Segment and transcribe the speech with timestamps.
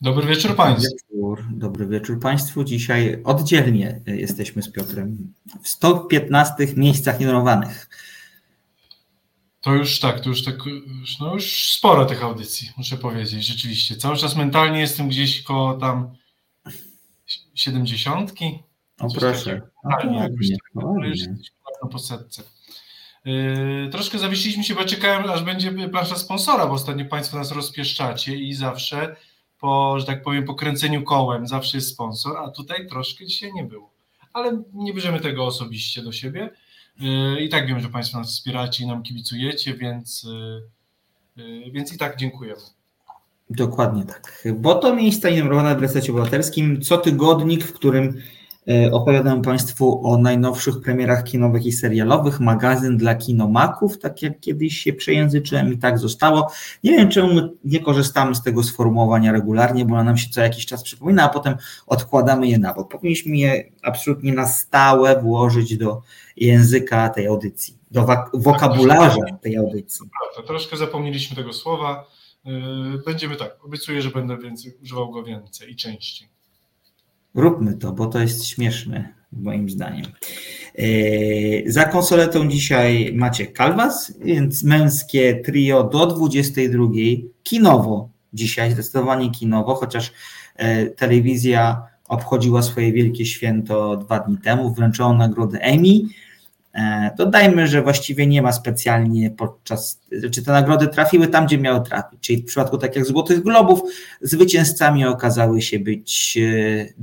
[0.00, 0.96] Dobry wieczór Państwu.
[1.12, 1.44] Wieczór.
[1.52, 2.64] Dobry wieczór Państwu.
[2.64, 7.88] Dzisiaj oddzielnie jesteśmy z Piotrem w 115 miejscach numerowanych.
[9.60, 10.54] To już tak, to już tak,
[11.20, 13.96] no już sporo tych audycji, muszę powiedzieć, rzeczywiście.
[13.96, 16.14] Cały czas mentalnie jestem gdzieś koło tam
[17.54, 18.62] siedemdziesiątki.
[18.98, 19.60] O proszę.
[19.84, 20.56] No, tak, ładnie,
[21.80, 22.42] tak, po setce.
[23.24, 28.36] Yy, troszkę zawiesiliśmy się, bo czekałem, aż będzie plansza sponsora, bo ostatnio Państwo nas rozpieszczacie
[28.36, 29.16] i zawsze
[29.60, 33.90] po, że tak powiem, pokręceniu kołem zawsze jest sponsor, a tutaj troszkę dzisiaj nie było.
[34.32, 36.50] Ale nie bierzemy tego osobiście do siebie.
[37.00, 40.26] Yy, I tak wiem, że Państwo nas wspieracie i nam kibicujecie, więc,
[41.36, 42.60] yy, więc i tak dziękujemy.
[43.50, 44.44] Dokładnie tak.
[44.54, 48.22] Bo to miejsca numerowane w resecie obywatelskim, co tygodnik, w którym
[48.92, 54.92] opowiadam Państwu o najnowszych premierach kinowych i serialowych, magazyn dla kinomaków, tak jak kiedyś się
[54.92, 56.50] przejęzyczyłem i tak zostało.
[56.84, 60.82] Nie wiem, czemu nie korzystamy z tego sformułowania regularnie, bo nam się co jakiś czas
[60.82, 61.54] przypomina, a potem
[61.86, 62.90] odkładamy je na bok.
[62.90, 66.02] Powinniśmy je absolutnie na stałe włożyć do
[66.36, 70.06] języka tej audycji, do wokabularza tej audycji.
[70.20, 72.06] Prawda, troszkę zapomnieliśmy tego słowa.
[72.46, 72.50] E,
[73.06, 76.29] będziemy tak, obiecuję, że będę więcej, używał go więcej i częściej.
[77.34, 80.06] Róbmy to, bo to jest śmieszne, moim zdaniem.
[80.78, 80.84] E,
[81.70, 86.84] za konsoletą dzisiaj macie Calvas, więc męskie trio do 22.
[87.42, 90.12] Kinowo dzisiaj, zdecydowanie kinowo, chociaż
[90.56, 96.00] e, telewizja obchodziła swoje wielkie święto dwa dni temu, wręczono nagrodę Emmy.
[96.74, 100.00] E, dodajmy, że właściwie nie ma specjalnie podczas,
[100.32, 102.20] czy te nagrody trafiły tam, gdzie miały trafić.
[102.20, 103.80] Czyli w przypadku tak jak Złotych Globów,
[104.20, 106.38] zwycięzcami okazały się być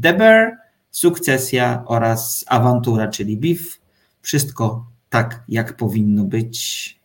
[0.01, 0.57] The Bear,
[0.91, 3.79] Sukcesja oraz Awantura, czyli Beef.
[4.21, 6.99] Wszystko tak, jak powinno być.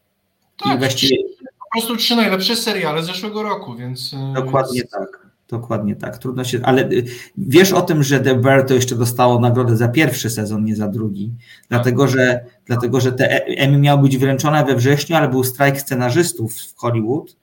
[0.64, 1.16] Tak, I właściwie...
[1.58, 4.14] Po prostu trzy najlepsze seriale zeszłego roku, więc.
[4.14, 5.22] E, Dokładnie tak.
[5.53, 7.05] Dokładnie tak, trudno się, ale y,
[7.39, 10.89] wiesz o tym, że The Bear to jeszcze dostało nagrodę za pierwszy sezon, nie za
[10.89, 11.33] drugi,
[11.69, 15.80] dlatego że, dlatego, że te e, Emmy miał być wręczone we wrześniu, ale był strajk
[15.80, 17.36] scenarzystów w Hollywood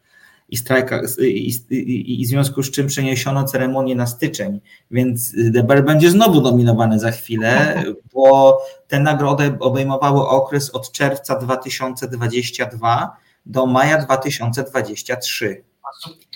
[0.49, 5.63] i, strajka, i, i, i w związku z czym przeniesiono ceremonię na styczeń, więc The
[5.63, 7.83] Bear będzie znowu nominowany za chwilę,
[8.13, 15.63] bo te nagrody obejmowały okres od czerwca 2022 do maja 2023.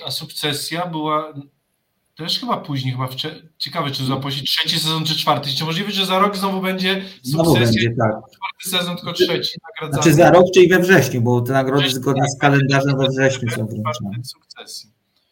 [0.05, 1.34] A sukcesja była
[2.16, 3.35] też chyba później, chyba wcze...
[3.57, 5.50] ciekawe, czy zapowiedzi trzeci sezon, czy czwarty.
[5.50, 8.12] Czy możliwe, że za rok znowu będzie znowu będzie, tak.
[8.12, 10.03] czwarty sezon, tylko trzeci nagradzany.
[10.03, 13.66] Znaczy za rok, czyli we wrześniu, bo te nagrody zgodnie z kalendarzem we wrześniu są
[13.66, 14.12] wręczone.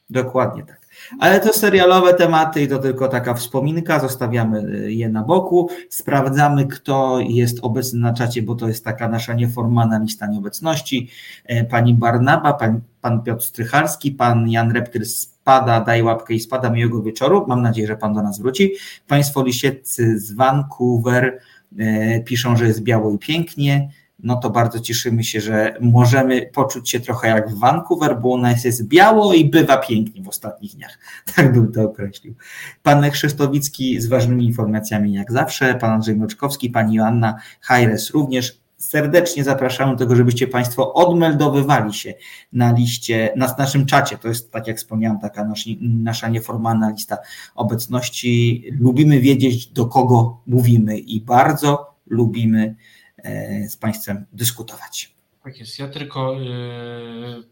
[0.09, 0.81] Dokładnie tak.
[1.19, 7.19] Ale to serialowe tematy i to tylko taka wspominka, zostawiamy je na boku, sprawdzamy, kto
[7.19, 11.09] jest obecny na czacie, bo to jest taka nasza nieformalna lista nieobecności.
[11.45, 15.05] E, pani Barnaba, pan, pan Piotr Strycharski, pan Jan Reptyl
[15.41, 17.45] spada, daj łapkę i spada, miłego wieczoru.
[17.47, 18.71] Mam nadzieję, że Pan do nas wróci.
[19.07, 21.39] Państwo lisieccy z Vancouver
[21.79, 23.89] e, piszą, że jest biało i pięknie.
[24.23, 28.37] No to bardzo cieszymy się, że możemy poczuć się trochę jak w Vancouver, bo u
[28.37, 30.99] nas jest biało i bywa pięknie w ostatnich dniach.
[31.35, 32.35] Tak bym to określił.
[32.83, 39.43] Pan Krzysztowicki z ważnymi informacjami jak zawsze, pan Andrzej Mroczkowski, pani Joanna Hajres również serdecznie
[39.43, 42.13] zapraszamy do tego, żebyście Państwo odmeldowywali się
[42.53, 44.17] na liście, na naszym czacie.
[44.17, 47.17] To jest, tak jak wspomniałem, taka nasz, nasza nieformalna lista
[47.55, 48.63] obecności.
[48.79, 52.75] Lubimy wiedzieć, do kogo mówimy i bardzo lubimy
[53.17, 55.15] e, z Państwem dyskutować.
[55.43, 55.79] Tak jest.
[55.79, 57.43] Ja tylko yy,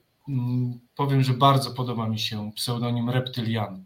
[0.96, 3.84] powiem, że bardzo podoba mi się pseudonim Reptylian.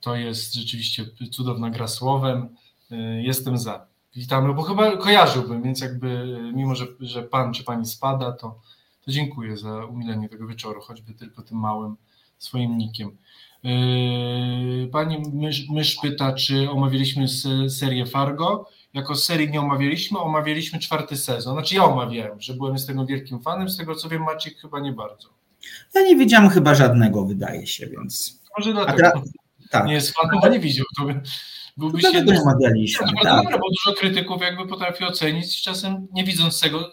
[0.00, 2.48] To jest rzeczywiście cudowna gra słowem.
[2.90, 7.86] Yy, jestem za witamy, bo chyba kojarzyłbym, więc jakby mimo, że, że pan czy pani
[7.86, 8.60] spada, to,
[9.04, 11.96] to dziękuję za umilenie tego wieczoru, choćby tylko tym małym
[12.38, 13.16] swoim nikiem.
[13.62, 17.26] Yy, pani Mysz, Mysz pyta, czy omawialiśmy
[17.68, 18.68] serię Fargo.
[18.94, 21.54] Jako serii nie omawialiśmy, omawialiśmy czwarty sezon.
[21.54, 24.80] Znaczy ja omawiałem, że byłem z tego wielkim fanem, z tego co wiem Maciek chyba
[24.80, 25.28] nie bardzo.
[25.94, 28.40] Ja nie widziałem chyba żadnego, wydaje się, więc...
[28.58, 29.22] Może dlatego.
[29.70, 29.86] Tak.
[29.86, 30.86] Nie jest fanem, nie widział.
[30.98, 31.20] To by
[31.76, 33.06] byłbyś no, jednym omawialiśmy.
[33.06, 33.44] Tak.
[33.44, 36.90] Dobra, bo dużo krytyków jakby potrafi ocenić, czasem nie widząc tego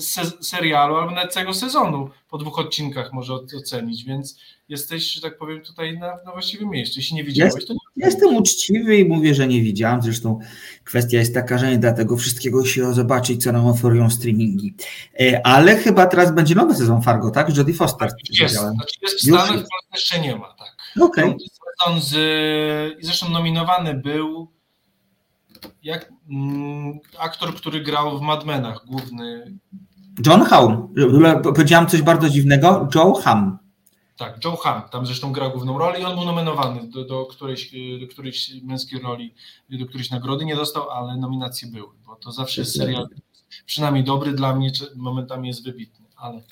[0.00, 4.38] se serialu albo nawet całego sezonu po dwóch odcinkach może ocenić, więc
[4.68, 6.98] jesteś, że tak powiem, tutaj na, na właściwym miejscu.
[6.98, 10.02] Jeśli nie widziałeś, Jest, to nie Jestem uczciwy i mówię, że nie widziałem.
[10.02, 10.38] Zresztą
[10.84, 14.74] kwestia jest taka, że nie da tego wszystkiego się zobaczyć, co nam oferują streamingi.
[15.20, 17.56] E, ale chyba teraz będzie nowy sezon Fargo, tak?
[17.56, 18.10] Jodie Foster.
[18.40, 20.76] Jest, znaczy jest w Stanach, w Polsce jeszcze nie ma, tak.
[21.00, 21.24] Okej.
[21.24, 21.36] Okay
[21.80, 22.14] sezon z,
[23.00, 24.52] zresztą nominowany był
[25.82, 29.58] jak mm, aktor, który grał w Mad Menach, główny.
[30.26, 30.88] John Hamm.
[31.42, 32.88] Powiedziałem coś bardzo dziwnego.
[32.94, 33.58] Joe Hamm.
[34.16, 37.70] Tak, Joe Hunt, tam zresztą grał główną rolę i on był nominowany do, do, którejś,
[38.00, 39.34] do którejś męskiej roli,
[39.70, 43.08] do którejś nagrody nie dostał, ale nominacje były, bo to zawsze jest serial
[43.66, 46.42] przynajmniej dobry dla mnie, momentami jest wybitny, ale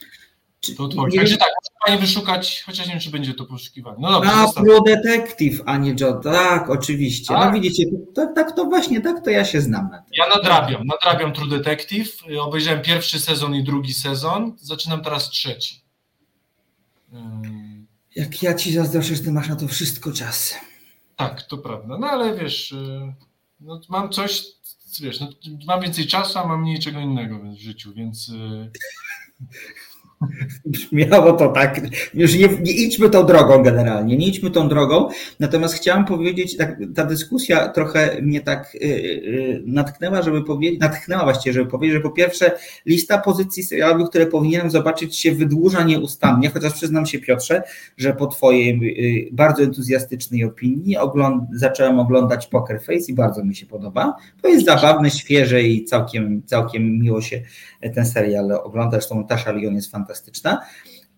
[0.72, 1.16] to odpowiedź.
[1.16, 3.96] Także tak, muszę Pani wyszukać, chociaż nie wiem, czy będzie to poszukiwanie.
[4.00, 7.34] No dobrze, a, Pro Detective, a nie Joe, tak, oczywiście.
[7.34, 7.54] No tak?
[7.54, 7.84] No widzicie,
[8.14, 10.12] tak, tak to właśnie, tak to ja się znam na tym.
[10.12, 12.08] Ja nadrabiam, nadrabiam True Detective,
[12.40, 15.80] obejrzałem pierwszy sezon i drugi sezon, zaczynam teraz trzeci.
[18.16, 20.54] Jak ja ci zazdroszczę, ty masz na to wszystko czas.
[21.16, 21.98] Tak, to prawda.
[21.98, 23.14] No ale wiesz, y,
[23.60, 24.44] no, mam coś,
[25.00, 25.28] wiesz, no,
[25.66, 28.30] mam więcej czasu, a mam mniej czego innego w życiu, więc.
[30.66, 31.80] Brzmiało to tak,
[32.14, 35.08] już nie, nie, idźmy tą drogą generalnie, nie idźmy tą drogą,
[35.40, 41.52] natomiast chciałam powiedzieć, tak, ta dyskusja trochę mnie tak yy, natknęła, żeby powiedzieć, natchnęła właściwie,
[41.52, 42.52] żeby powiedzieć, że po pierwsze
[42.86, 47.62] lista pozycji serialowych, które powinienem zobaczyć się wydłuża nieustannie, chociaż przyznam się Piotrze,
[47.96, 53.56] że po twojej yy, bardzo entuzjastycznej opinii ogląd zacząłem oglądać Poker Face i bardzo mi
[53.56, 57.40] się podoba, to jest zabawne, świeże i całkiem, całkiem miło się
[57.94, 60.60] ten serial ogląda, zresztą Natasza Lyon jest fantastyczna fantastyczna.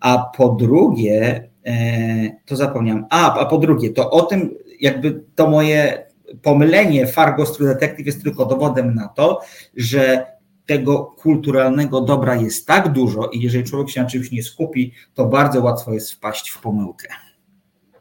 [0.00, 5.50] A po drugie, e, to zapomniałem, a, a po drugie, to o tym jakby to
[5.50, 6.06] moje
[6.42, 9.40] pomylenie Fargo True Detective jest tylko dowodem na to,
[9.76, 10.26] że
[10.66, 15.26] tego kulturalnego dobra jest tak dużo i jeżeli człowiek się na czymś nie skupi, to
[15.26, 17.08] bardzo łatwo jest wpaść w pomyłkę.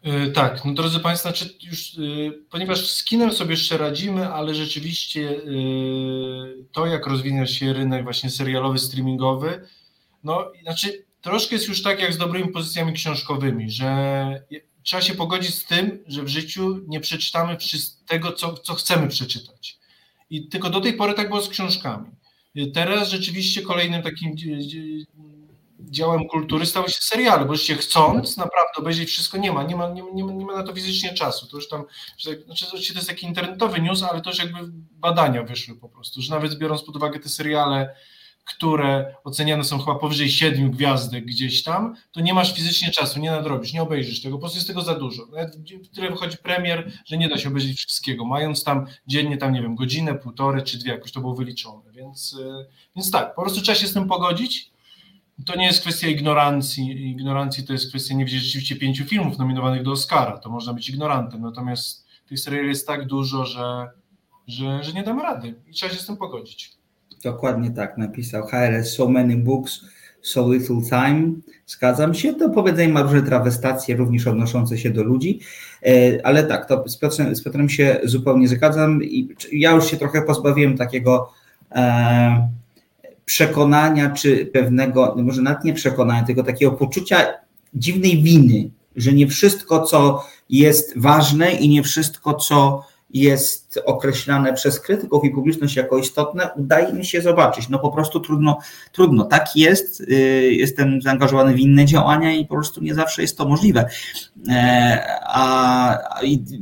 [0.04, 4.56] Yy, tak, no drodzy Państwo, znaczy już, yy, ponieważ z kinem sobie jeszcze radzimy, ale
[4.56, 5.42] rzeczywiście
[6.72, 9.62] to, jak rozwija się rynek właśnie serialowy, streamingowy,
[10.26, 14.46] no, znaczy troszkę jest już tak jak z dobrymi pozycjami książkowymi, że
[14.84, 17.58] trzeba się pogodzić z tym, że w życiu nie przeczytamy
[18.08, 19.80] tego, co, co chcemy przeczytać.
[20.30, 22.12] I tylko do tej pory tak było z książkami.
[22.74, 24.36] Teraz rzeczywiście kolejnym takim
[25.80, 29.90] działem kultury stały się seriale, bo się chcąc naprawdę obejrzeć wszystko nie ma, nie ma,
[29.90, 31.48] nie, nie, nie ma na to fizycznie czasu.
[31.48, 31.84] To już tam,
[32.18, 34.60] że, znaczy to jest taki internetowy news, ale to już jakby
[34.92, 37.96] badania wyszły po prostu, że nawet biorąc pod uwagę te seriale
[38.46, 43.32] które oceniane są chyba powyżej siedmiu gwiazdek gdzieś tam, to nie masz fizycznie czasu, nie
[43.32, 45.26] nadrobisz, nie obejrzysz tego, po prostu jest tego za dużo.
[45.26, 45.58] Nawet
[45.96, 49.76] tyle wychodzi premier, że nie da się obejrzeć wszystkiego, mając tam dziennie tam, nie wiem,
[49.76, 52.66] godzinę, półtorej czy dwie, jakoś to było wyliczone, więc, e,
[52.96, 54.72] więc tak, po prostu trzeba się z tym pogodzić.
[55.46, 59.84] To nie jest kwestia ignorancji, ignorancji to jest kwestia nie widzieć rzeczywiście pięciu filmów nominowanych
[59.84, 63.90] do Oscara, to można być ignorantem, natomiast tych seriali jest tak dużo, że,
[64.48, 66.75] że, że nie damy rady i trzeba się z tym pogodzić.
[67.26, 69.82] Dokładnie tak napisał HRS, so many books,
[70.22, 71.32] so little time.
[71.68, 75.40] Zgadzam się, to powiedzenie ma różne trawestacje, również odnoszące się do ludzi,
[75.86, 79.98] e, ale tak, to z Piotrem, z Piotrem się zupełnie zgadzam i ja już się
[79.98, 81.32] trochę pozbawiłem takiego
[81.72, 82.50] e,
[83.26, 87.18] przekonania, czy pewnego, może nawet nie przekonania, tylko takiego poczucia
[87.74, 94.80] dziwnej winy, że nie wszystko, co jest ważne i nie wszystko, co jest określane przez
[94.80, 97.70] krytyków i publiczność jako istotne, udaje mi się zobaczyć.
[97.70, 98.58] No po prostu trudno,
[98.92, 99.26] trudno.
[99.26, 100.14] Tak jest, y,
[100.54, 103.86] jestem zaangażowany w inne działania i po prostu nie zawsze jest to możliwe.
[104.50, 105.98] E, a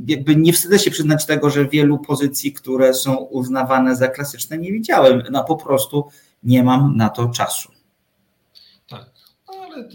[0.06, 4.72] jakby nie wstydzę się przyznać tego, że wielu pozycji, które są uznawane za klasyczne, nie
[4.72, 5.22] widziałem.
[5.30, 6.08] No po prostu
[6.42, 7.73] nie mam na to czasu
[9.74, 9.88] ale,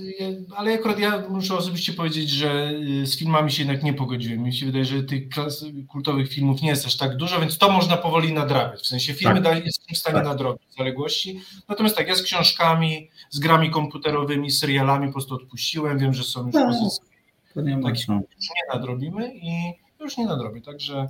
[0.55, 2.71] ale akurat ja muszę osobiście powiedzieć, że
[3.01, 4.43] y, z filmami się jednak nie pogodziłem.
[4.43, 7.71] Mi się wydaje, że tych klas, kultowych filmów nie jest aż tak dużo, więc to
[7.71, 8.81] można powoli nadrabiać.
[8.81, 9.65] W sensie filmy tak.
[9.65, 10.25] jest w stanie tak.
[10.25, 11.41] nadrobić zaległości.
[11.67, 15.99] Natomiast tak, ja z książkami, z grami komputerowymi, serialami po prostu odpuściłem.
[15.99, 16.67] Wiem, że są już tak.
[16.67, 17.05] pozycje,
[17.53, 20.61] to nie, tak, już nie nadrobimy i już nie nadrobię.
[20.61, 21.09] Także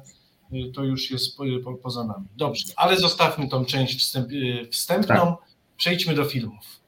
[0.54, 2.26] y, to już jest po, po, poza nami.
[2.38, 5.16] Dobrze, ale zostawmy tą część wstęp, y, wstępną.
[5.16, 5.50] Tak.
[5.78, 6.79] Przejdźmy do filmów.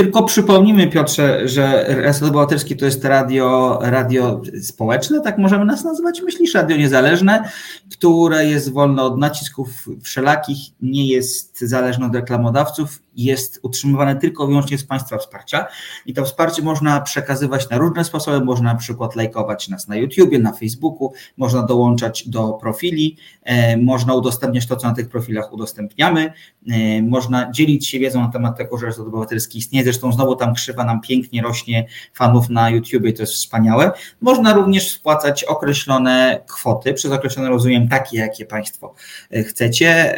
[0.00, 6.22] Tylko przypomnijmy, Piotrze, że Reset Obywatelski to jest radio, radio społeczne, tak możemy nas nazwać,
[6.22, 7.50] myślisz, radio niezależne,
[7.92, 9.68] które jest wolne od nacisków
[10.02, 15.66] wszelakich, nie jest zależne od reklamodawców jest utrzymywane tylko i wyłącznie z Państwa wsparcia.
[16.06, 20.38] I to wsparcie można przekazywać na różne sposoby, można na przykład lajkować nas na YouTubie,
[20.38, 26.32] na Facebooku, można dołączać do profili, e, można udostępniać to, co na tych profilach udostępniamy,
[26.68, 30.54] e, można dzielić się wiedzą na temat tego, że Rzeczpospolita Obywatelski istnieje, zresztą znowu tam
[30.54, 33.90] krzywa nam pięknie rośnie fanów na YouTubie, to jest wspaniałe.
[34.20, 38.94] Można również spłacać określone kwoty, przez określone rozumiem takie, jakie Państwo
[39.30, 40.14] e, chcecie,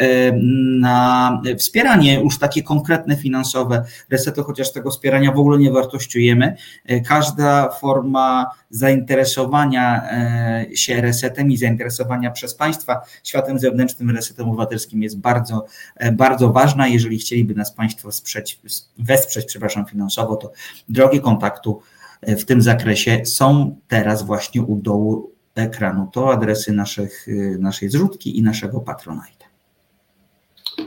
[0.81, 6.57] na wspieranie już takie konkretne konkretne finansowe resetu, chociaż tego wspierania w ogóle nie wartościujemy.
[6.87, 15.03] E, każda forma zainteresowania e, się resetem i zainteresowania przez państwa światem zewnętrznym resetem obywatelskim
[15.03, 15.65] jest bardzo,
[15.97, 16.89] e, bardzo ważna.
[16.89, 18.61] Jeżeli chcieliby nas państwo sprzeć,
[18.99, 20.53] wesprzeć, przepraszam, finansowo, to
[20.89, 21.81] drogi kontaktu
[22.23, 26.09] w tym zakresie są teraz właśnie u dołu ekranu.
[26.13, 27.27] To adresy naszych,
[27.59, 29.45] naszej zrzutki i naszego Patronite.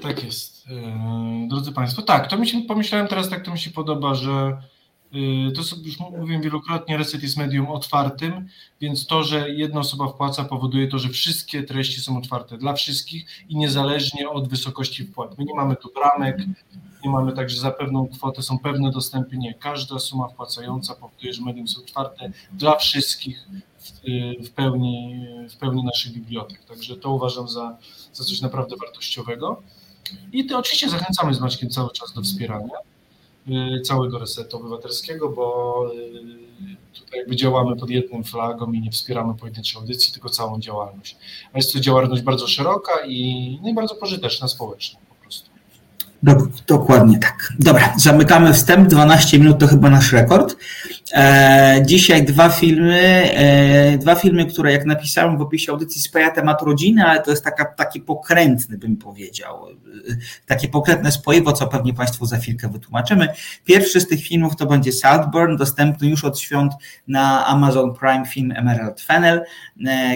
[0.02, 0.55] Tak jest.
[1.48, 4.58] Drodzy Państwo, tak, to mi się pomyślałem teraz, tak to mi się podoba, że
[5.16, 8.48] Y, to już mówiłem wielokrotnie, reset jest medium otwartym,
[8.82, 13.26] więc to, że jedna osoba wpłaca, powoduje to, że wszystkie treści są otwarte dla wszystkich
[13.50, 15.38] i niezależnie od wysokości wpłat.
[15.38, 16.38] My nie mamy tu bramek,
[17.04, 19.38] nie mamy tak, że za pewną kwotę są pewne dostępy.
[19.38, 23.48] Nie, każda suma wpłacająca powoduje, że medium jest otwarte dla wszystkich
[23.80, 24.08] w,
[24.48, 26.66] y, pełni, w pełni naszych bibliotek.
[26.66, 27.78] Także to uważam za,
[28.14, 29.62] za coś naprawdę wartościowego.
[30.34, 32.74] I to oczywiście zachęcamy z Maćkiem cały czas do wspierania.
[33.78, 39.36] Y, całego resetu obywatelskiego, bo y, tutaj jakby działamy pod jednym flagą i nie wspieramy
[39.36, 41.18] pojedynczej audycji, tylko całą działalność.
[41.54, 45.00] A jest to działalność bardzo szeroka i, no i bardzo pożyteczna społecznie.
[46.67, 47.53] Dokładnie tak.
[47.60, 48.89] Dobra, zamykamy wstęp.
[48.89, 50.55] 12 minut to chyba nasz rekord.
[51.13, 56.62] E, dzisiaj dwa filmy, e, dwa filmy, które jak napisałem w opisie audycji spaja temat
[56.62, 59.67] rodziny, ale to jest taka, taki pokrętny, bym powiedział.
[59.70, 59.74] E,
[60.46, 63.27] takie pokrętne spoiwo, co pewnie Państwu za chwilkę wytłumaczymy.
[63.65, 66.74] Pierwszy z tych filmów to będzie Saltburn, dostępny już od świąt
[67.08, 69.44] na Amazon Prime film Emerald Fennel,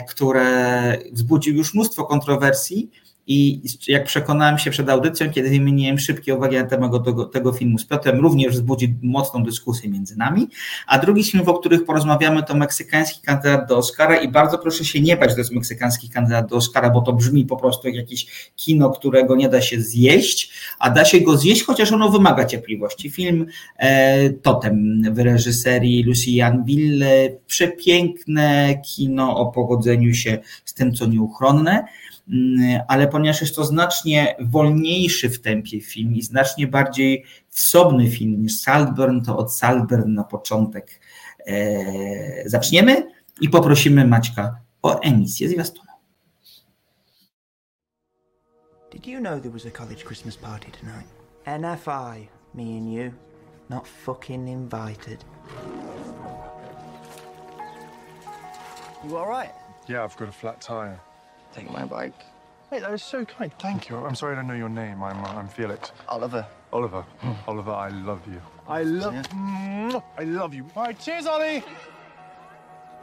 [0.09, 2.89] które wzbudził już mnóstwo kontrowersji
[3.31, 7.77] i jak przekonałem się przed audycją, kiedy wymieniłem szybkie uwagi na temat tego, tego filmu
[7.77, 10.47] z Piotrem, również wzbudzi mocną dyskusję między nami.
[10.87, 15.01] A drugi film, o których porozmawiamy, to meksykański kandydat do Oscara i bardzo proszę się
[15.01, 17.97] nie bać, że to jest meksykański kandydat do Oscara, bo to brzmi po prostu jak
[17.97, 22.45] jakieś kino, którego nie da się zjeść, a da się go zjeść, chociaż ono wymaga
[22.45, 23.09] cierpliwości.
[23.09, 23.45] Film
[23.77, 31.85] e, Totem w reżyserii Lucien Ville, przepiękne kino o pogodzeniu się z tym, co nieuchronne.
[32.29, 38.41] Mm, ale ponieważ jest to znacznie wolniejszy w tempie film i znacznie bardziej wsobny film
[38.41, 40.99] niż Saltburn, to od Saltburn na początek
[41.47, 43.07] e, zaczniemy
[43.41, 45.89] i poprosimy Maćka o emisję zwiastunu.
[48.91, 51.07] Did you know there was a college Christmas party tonight?
[51.45, 53.11] NFI, me and you,
[53.69, 55.23] not fucking invited.
[59.07, 59.51] You alright?
[59.87, 60.99] Yeah, I've got a flat tire.
[61.55, 62.25] Take my bike.
[62.69, 63.51] Hey, that is so kind.
[63.57, 63.97] Thank you.
[63.97, 65.01] I'm sorry I don't know your name.
[65.01, 65.91] I'm, uh, I'm Felix.
[66.07, 66.45] Oliver.
[66.71, 67.03] Oliver.
[67.47, 68.39] Oliver, I love you.
[68.67, 69.99] I love yeah.
[70.19, 70.67] I love you.
[70.75, 71.63] All right, cheers, Ollie.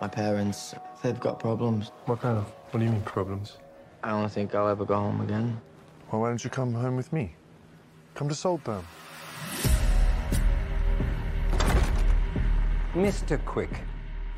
[0.00, 1.90] My parents, they've got problems.
[2.04, 2.44] What kind of?
[2.70, 3.56] What do you mean problems?
[4.04, 5.60] I don't think I'll ever go home again.
[6.12, 7.34] Well, why don't you come home with me?
[8.14, 8.84] Come to Saltburn.
[12.94, 13.44] Mr.
[13.44, 13.70] Quick.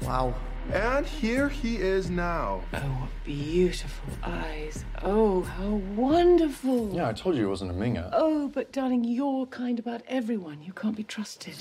[0.02, 0.35] Wow.
[0.72, 2.60] And here he is now.
[2.75, 4.84] Oh, what beautiful eyes.
[5.02, 6.94] Oh, how wonderful.
[6.94, 8.10] Yeah, I told you he wasn't a minger.
[8.12, 10.62] Oh, but darling, you're kind about everyone.
[10.62, 11.56] You can't be trusted.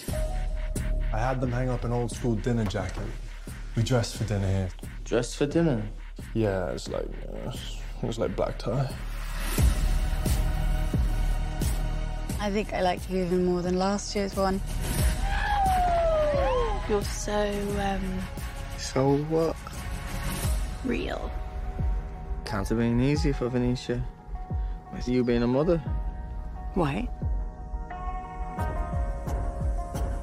[1.13, 3.03] I had them hang up an old school dinner jacket.
[3.77, 4.69] We dressed for dinner here.
[5.05, 5.83] Dressed for dinner?
[6.33, 7.07] Yeah, it's like,
[7.45, 7.51] uh,
[8.01, 8.89] it was like black tie.
[12.41, 14.59] I think I liked you even more than last year's one.
[16.89, 17.33] You're so,
[17.79, 18.19] um,
[18.93, 19.55] so what?
[20.85, 21.29] Real.
[22.45, 24.01] Can't have been easy for Venetia.
[24.93, 25.77] With you being a mother.
[26.73, 27.09] Why?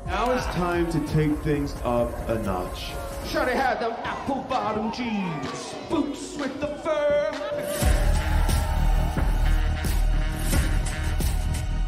[0.07, 2.93] Now it's time to take things up a notch.
[3.29, 7.31] Shorty had them apple bottom jeans, boots with the fur.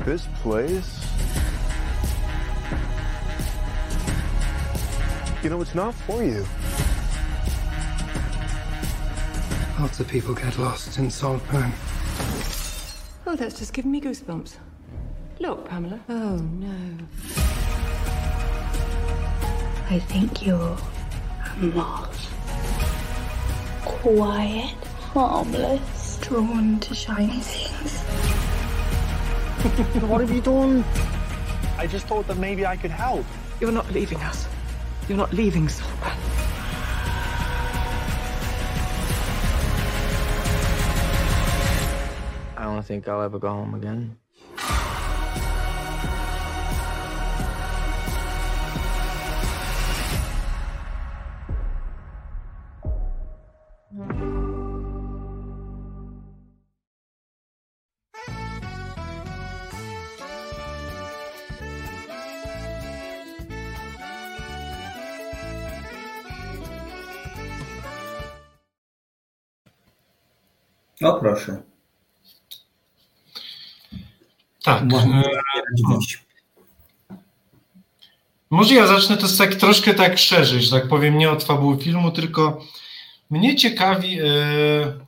[0.05, 1.07] This place
[5.47, 6.45] You know, it's not for you.
[9.79, 11.71] Lots of people get lost in Saltburn.
[13.27, 14.57] Oh, that's just giving me goosebumps.
[15.39, 16.01] Look, Pamela.
[16.09, 16.75] Oh, no.
[19.91, 20.79] I think you're
[21.57, 22.33] a moth.
[23.85, 24.75] Quiet,
[25.13, 28.01] harmless, drawn to shiny things.
[30.05, 30.85] what have you done?
[31.77, 33.27] I just thought that maybe I could help.
[33.61, 34.49] You're not leaving us.
[35.07, 36.36] You're not leaving Solban.
[42.87, 44.17] Think I'll ever go home again.
[71.03, 71.76] O proszę.
[74.67, 74.85] Tak.
[74.85, 75.31] Można e,
[75.89, 75.99] no.
[78.51, 82.11] Może ja zacznę to tak troszkę tak szerzej, że tak powiem, nie od fabuły filmu,
[82.11, 82.65] tylko
[83.31, 85.01] mnie ciekawi, yy,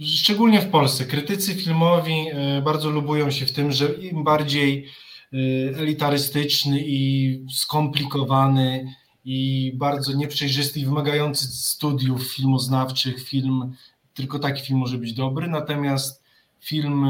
[0.00, 4.88] szczególnie w Polsce, krytycy filmowi yy, bardzo lubują się w tym, że im bardziej
[5.32, 13.72] yy, elitarystyczny i skomplikowany i bardzo nieprzejrzysty i wymagający studiów filmoznawczych film,
[14.14, 16.21] tylko taki film może być dobry, natomiast
[16.62, 17.06] film,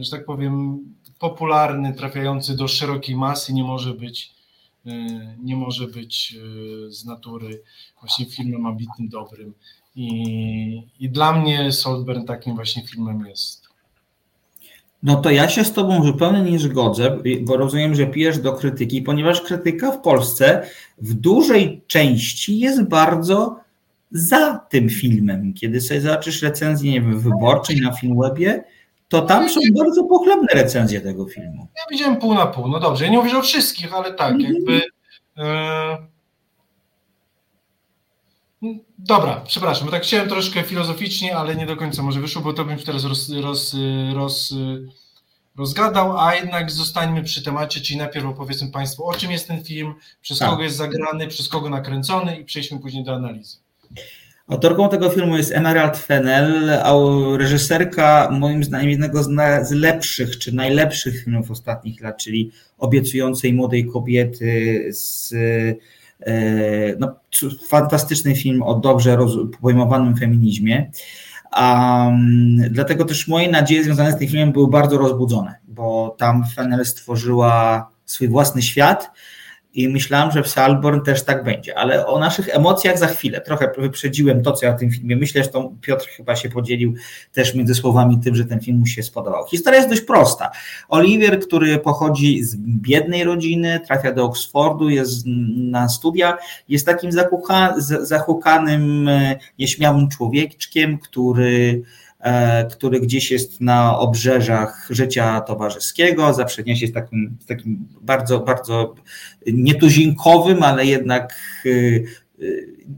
[0.00, 0.78] że tak powiem,
[1.18, 4.34] popularny, trafiający do szerokiej masy nie może być
[4.86, 4.90] e,
[5.42, 7.62] nie może być e, z natury
[8.00, 9.54] właśnie filmem ambitnym, dobrym.
[9.96, 13.68] I, I dla mnie Saltburn takim właśnie filmem jest.
[15.02, 19.02] No to ja się z Tobą zupełnie nie zgodzę, bo rozumiem, że pijesz do krytyki,
[19.02, 20.66] ponieważ krytyka w Polsce
[20.98, 23.60] w dużej części jest bardzo
[24.10, 25.54] za tym filmem.
[25.54, 28.64] Kiedy sobie zobaczysz recenzję, nie wiem, wyborczej na Filmwebie,
[29.08, 31.68] to tam są bardzo pochlebne recenzje tego filmu.
[31.76, 32.68] Ja widziałem pół na pół.
[32.68, 34.54] No dobrze, ja nie mówię o wszystkich, ale tak, mm -hmm.
[34.54, 34.80] jakby.
[35.38, 36.18] E...
[38.98, 42.64] Dobra, przepraszam, bo tak chciałem troszkę filozoficznie, ale nie do końca może wyszło, bo to
[42.64, 43.76] bym teraz roz, roz,
[44.14, 44.54] roz,
[45.56, 49.94] rozgadał, a jednak zostańmy przy temacie, czyli najpierw opowiedzmy Państwu, o czym jest ten film,
[50.20, 50.50] przez tak.
[50.50, 53.56] kogo jest zagrany, przez kogo nakręcony i przejdźmy później do analizy.
[54.48, 56.92] Autorką tego filmu jest Emerald Fennell, a
[57.36, 64.84] reżyserka moim zdaniem jednego z, lepszych czy najlepszych filmów ostatnich lat, czyli obiecującej młodej kobiety
[64.92, 65.32] z
[66.26, 67.14] e, no,
[67.68, 69.18] fantastyczny film o dobrze
[69.60, 70.90] pojmowanym feminizmie.
[71.60, 76.86] Um, dlatego też moje nadzieje związane z tym filmem były bardzo rozbudzone, bo tam Fennell
[76.86, 79.10] stworzyła swój własny świat,
[79.78, 83.40] i myślałem, że w Salborn też tak będzie, ale o naszych emocjach za chwilę.
[83.40, 86.94] Trochę wyprzedziłem to, co ja o tym filmie myślę, to Piotr chyba się podzielił
[87.32, 89.46] też między słowami tym, że ten film mu się spodobał.
[89.46, 90.50] Historia jest dość prosta.
[90.88, 97.74] Oliwier, który pochodzi z biednej rodziny, trafia do Oxfordu, jest na studia, jest takim zakucha,
[98.00, 101.82] zahukanym, e, nieśmiałym człowieczkiem, który
[102.70, 108.94] który gdzieś jest na obrzeżach życia towarzyskiego, zawsze niesie z takim, takim bardzo, bardzo
[109.46, 111.36] nietuzinkowym, ale jednak
[111.66, 112.50] e, e,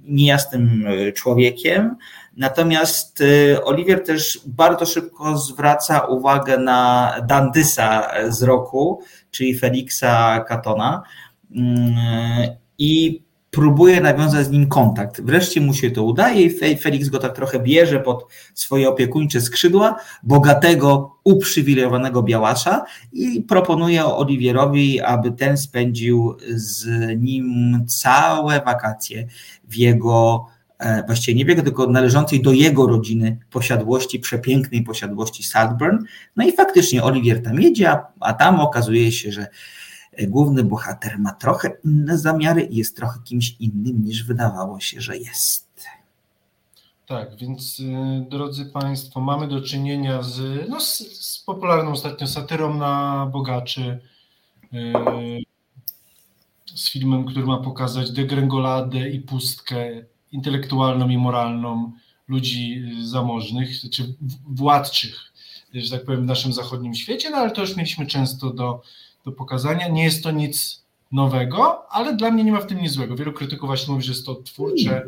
[0.04, 1.96] niejasnym człowiekiem.
[2.36, 3.22] Natomiast
[3.64, 11.02] Oliwier też bardzo szybko zwraca uwagę na Dandysa z roku, czyli Felixa Katona.
[11.56, 11.94] Mm,
[12.78, 15.20] I próbuje nawiązać z nim kontakt.
[15.20, 19.96] Wreszcie mu się to udaje i Felix go tak trochę bierze pod swoje opiekuńcze skrzydła,
[20.22, 26.88] bogatego, uprzywilejowanego białasza i proponuje Oliwierowi, aby ten spędził z
[27.20, 29.26] nim całe wakacje
[29.64, 30.46] w jego
[30.78, 35.98] e, właściwie nie jego, tylko należącej do jego rodziny posiadłości, przepięknej posiadłości Saltburn.
[36.36, 39.46] No i faktycznie Oliwier tam jedzie, a, a tam okazuje się, że
[40.26, 45.16] główny bohater ma trochę inne zamiary i jest trochę kimś innym niż wydawało się, że
[45.16, 45.70] jest.
[47.10, 52.74] Tak, więc y, drodzy Państwo, mamy do czynienia z, no, z, z popularną ostatnio satyrą
[52.74, 54.00] na bogaczy,
[54.74, 54.92] y,
[56.74, 61.92] z filmem, który ma pokazać degrengoladę i pustkę intelektualną i moralną
[62.28, 64.14] ludzi y, zamożnych, czy
[64.46, 65.32] władczych,
[65.74, 68.82] że tak powiem, w naszym zachodnim świecie, no ale to już mieliśmy często do,
[69.30, 69.88] do pokazania.
[69.88, 73.16] Nie jest to nic nowego, ale dla mnie nie ma w tym nic złego.
[73.16, 75.06] Wielu krytyków właśnie mówi, że jest to twórcze.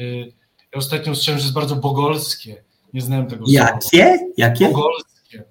[0.00, 0.32] Y,
[0.72, 2.64] ja ostatnio usłyszałem, że jest bardzo bogolskie.
[2.94, 3.88] Nie znałem tego Jakie?
[3.88, 4.32] słowa.
[4.36, 4.68] Jakie?
[4.68, 5.44] Bogolskie.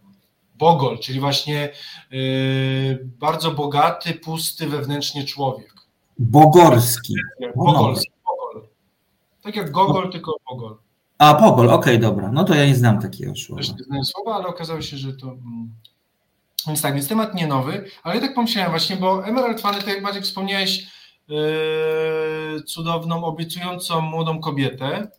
[0.56, 1.70] Bogol, czyli właśnie
[2.12, 5.74] yy, bardzo bogaty, pusty wewnętrznie człowiek.
[6.20, 7.16] Bogorski.
[7.56, 8.12] Bogolski.
[8.26, 8.68] Bogol.
[9.42, 10.78] Tak jak Gogol, tylko Bogol.
[11.18, 12.32] A, Bogol, okej, okay, dobra.
[12.32, 13.62] No to ja nie znam takiego słowa.
[13.62, 15.36] Też nie znam słowa, ale okazało się, że to...
[16.68, 19.88] Więc tak, więc temat nie nowy, ale ja tak pomyślałem właśnie, bo Emerald Fany, tak
[19.88, 20.88] jak Maciek wspomniałeś,
[21.28, 25.12] yy, cudowną, obiecującą młodą kobietę,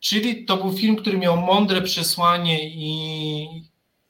[0.00, 3.44] czyli to był film, który miał mądre przesłanie i,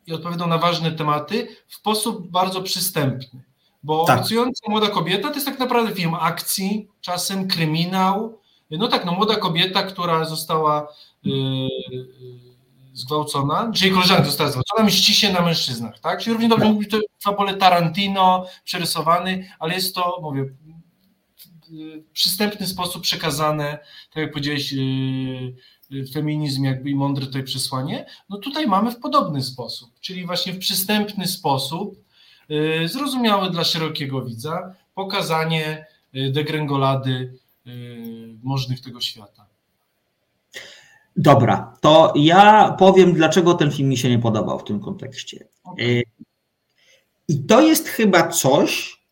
[0.06, 3.42] i odpowiadał na ważne tematy w sposób bardzo przystępny.
[3.82, 4.18] Bo tak.
[4.18, 8.38] obiecująca młoda kobieta to jest tak naprawdę film akcji, czasem kryminał.
[8.70, 10.88] No tak, no młoda kobieta, która została
[11.24, 11.68] yy,
[12.92, 16.20] zgwałcona, czyli koleżanka została zgwałcona, mści się na mężczyznach, tak?
[16.20, 23.02] Czyli równie dobrze mówi to fabule Tarantino, przerysowany, ale jest to, mówię, w przystępny sposób
[23.02, 23.78] przekazane,
[24.14, 24.82] tak jak powiedziałeś, yy,
[25.90, 30.52] yy, feminizm jakby i mądre tutaj przesłanie, no tutaj mamy w podobny sposób, czyli właśnie
[30.52, 32.04] w przystępny sposób,
[32.48, 35.86] yy, zrozumiały dla szerokiego widza, pokazanie
[36.30, 37.38] degrengolady
[38.42, 39.51] możnych tego świata.
[41.16, 45.46] Dobra, to ja powiem, dlaczego ten film mi się nie podobał w tym kontekście.
[45.64, 46.02] Okay.
[47.28, 49.02] I to jest chyba coś,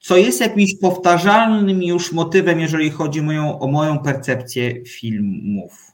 [0.00, 5.92] co jest jakimś powtarzalnym już motywem, jeżeli chodzi moją, o moją percepcję filmów.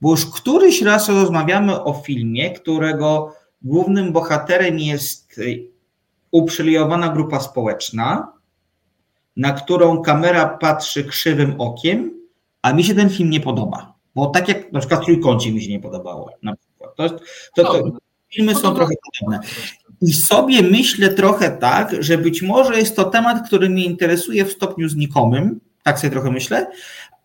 [0.00, 5.40] Bo już któryś raz rozmawiamy o filmie, którego głównym bohaterem jest
[6.30, 8.32] uprzywilejowana grupa społeczna,
[9.36, 12.10] na którą kamera patrzy krzywym okiem,
[12.62, 13.89] a mi się ten film nie podoba.
[14.14, 16.30] Bo tak jak na przykład Trójkącie mi się nie podobało.
[16.42, 16.96] Na przykład.
[16.96, 17.08] To,
[17.54, 17.98] to, to,
[18.34, 19.40] filmy są trochę podobne.
[20.02, 24.52] I sobie myślę trochę tak, że być może jest to temat, który mnie interesuje w
[24.52, 26.66] stopniu znikomym, tak sobie trochę myślę,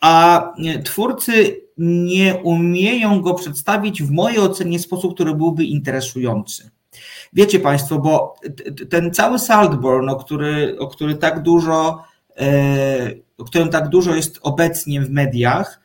[0.01, 6.69] a twórcy nie umieją go przedstawić w mojej ocenie w sposób, który byłby interesujący.
[7.33, 8.35] Wiecie Państwo, bo
[8.89, 12.03] ten cały Saltburn, o który, o który tak dużo,
[12.37, 15.81] e, o którym tak dużo jest obecnie w mediach,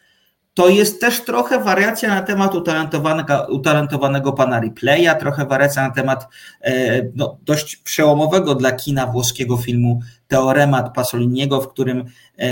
[0.61, 6.29] to jest też trochę wariacja na temat utalentowanego, utalentowanego pana Replaya, trochę wariacja na temat
[6.61, 12.05] e, no, dość przełomowego dla kina włoskiego filmu Teoremat Pasoliniego, w którym
[12.39, 12.47] e,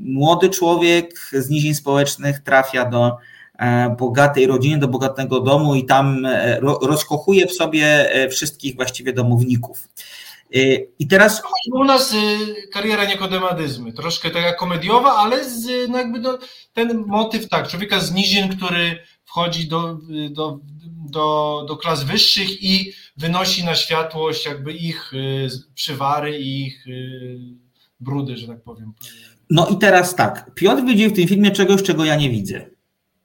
[0.00, 3.16] młody człowiek z nizin społecznych trafia do
[3.58, 6.26] e, bogatej rodziny, do bogatego domu i tam
[6.82, 9.88] rozkochuje w sobie wszystkich właściwie domowników.
[10.54, 11.42] Y, I teraz.
[11.72, 12.16] U nas y,
[12.72, 16.38] kariera niekodemadyzmy, troszkę taka komediowa, ale z, no jakby do,
[16.72, 19.98] ten motyw, tak, człowieka z nizin, który wchodzi do,
[20.30, 20.58] do,
[21.10, 26.84] do, do klas wyższych i wynosi na światłość jakby ich y, przywary i ich
[28.00, 28.92] brudy, że tak powiem.
[29.50, 32.75] No i teraz tak, Piotr widzi w tym filmie czegoś, czego ja nie widzę.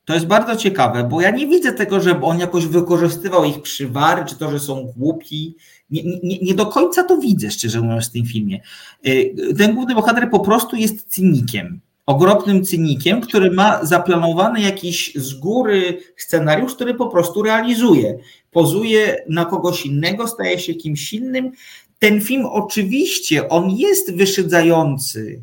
[0.05, 4.25] To jest bardzo ciekawe, bo ja nie widzę tego, żeby on jakoś wykorzystywał ich przywary,
[4.25, 5.55] czy to, że są głupi.
[5.89, 8.61] Nie, nie, nie do końca to widzę, szczerze mówiąc, w tym filmie.
[9.07, 11.79] Y, ten główny bohater po prostu jest cynikiem.
[12.05, 18.17] Ogromnym cynikiem, który ma zaplanowany jakiś z góry scenariusz, który po prostu realizuje.
[18.51, 21.51] Pozuje na kogoś innego, staje się kimś innym.
[21.99, 25.41] Ten film oczywiście, on jest wyszydzający.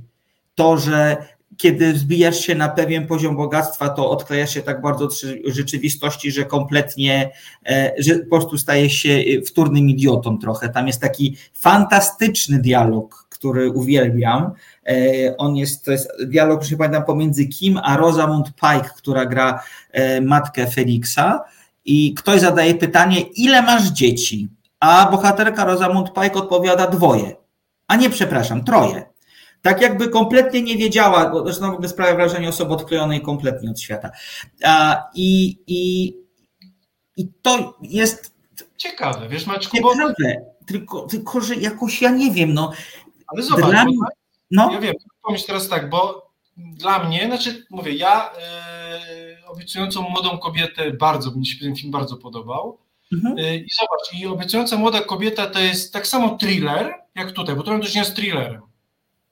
[0.54, 1.16] To, że
[1.56, 6.44] kiedy wzbijasz się na pewien poziom bogactwa, to odklejasz się tak bardzo od rzeczywistości, że
[6.44, 7.30] kompletnie,
[7.66, 10.68] e, że po prostu stajesz się e, wtórnym idiotą trochę.
[10.68, 14.52] Tam jest taki fantastyczny dialog, który uwielbiam.
[14.86, 19.62] E, on jest, to jest dialog, że pamiętam, pomiędzy Kim a Rosamund Pike, która gra
[20.22, 21.40] matkę Felixa.
[21.84, 24.48] I ktoś zadaje pytanie, ile masz dzieci?
[24.80, 27.36] A bohaterka Rosamund Pike odpowiada dwoje.
[27.86, 29.17] A nie, przepraszam, troje
[29.62, 33.80] tak jakby kompletnie nie wiedziała, bo zresztą w ogóle sprawia wrażenie osoby odklejonej kompletnie od
[33.80, 34.10] świata.
[35.14, 36.14] I, i,
[37.16, 38.34] i to jest...
[38.76, 40.24] Ciekawe, wiesz Maczku, ciekawe, bo...
[40.66, 42.72] tylko, tylko, że jakoś ja nie wiem, no...
[43.26, 43.84] Ale zobacz, dla...
[44.50, 44.72] no.
[44.72, 48.30] ja wiem, pomyśl teraz tak, bo dla mnie, znaczy mówię, ja
[49.38, 52.78] yy, obiecującą młodą kobietę bardzo, mi się ten film bardzo podobał.
[53.12, 53.38] Mhm.
[53.38, 57.62] Yy, I zobacz, i obiecująca młoda kobieta to jest tak samo thriller, jak tutaj, bo
[57.62, 58.67] to mam do czynienia z thrillerem.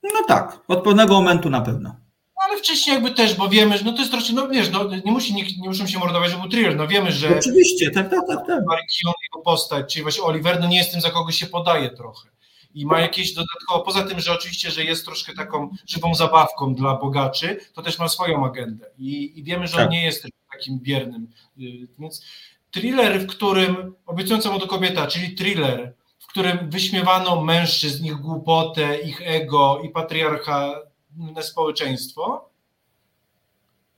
[0.03, 1.89] No tak, od pewnego momentu na pewno.
[1.89, 4.83] No, ale wcześniej jakby też, bo wiemy, że no to jest troszkę, no wiesz, no,
[5.05, 7.37] nie, musi, nie, nie muszą się mordować, żeby był thriller, no wiemy, że...
[7.37, 8.47] Oczywiście, tak, tak, tak.
[8.47, 8.59] tak.
[8.67, 12.29] Keon, jego postać, czyli właśnie Oliver, no nie jest tym, za kogo się podaje trochę.
[12.73, 16.95] I ma jakieś dodatkowo, poza tym, że oczywiście, że jest troszkę taką żywą zabawką dla
[16.95, 18.85] bogaczy, to też ma swoją agendę.
[18.97, 19.85] I, i wiemy, że tak.
[19.85, 21.27] on nie jest takim biernym.
[21.59, 22.25] Y, więc
[22.71, 25.93] thriller, w którym obiecująca mu do kobieta, czyli thriller,
[26.27, 32.49] którym wyśmiewano mężczyzn, ich głupotę, ich ego i patriarchalne społeczeństwo.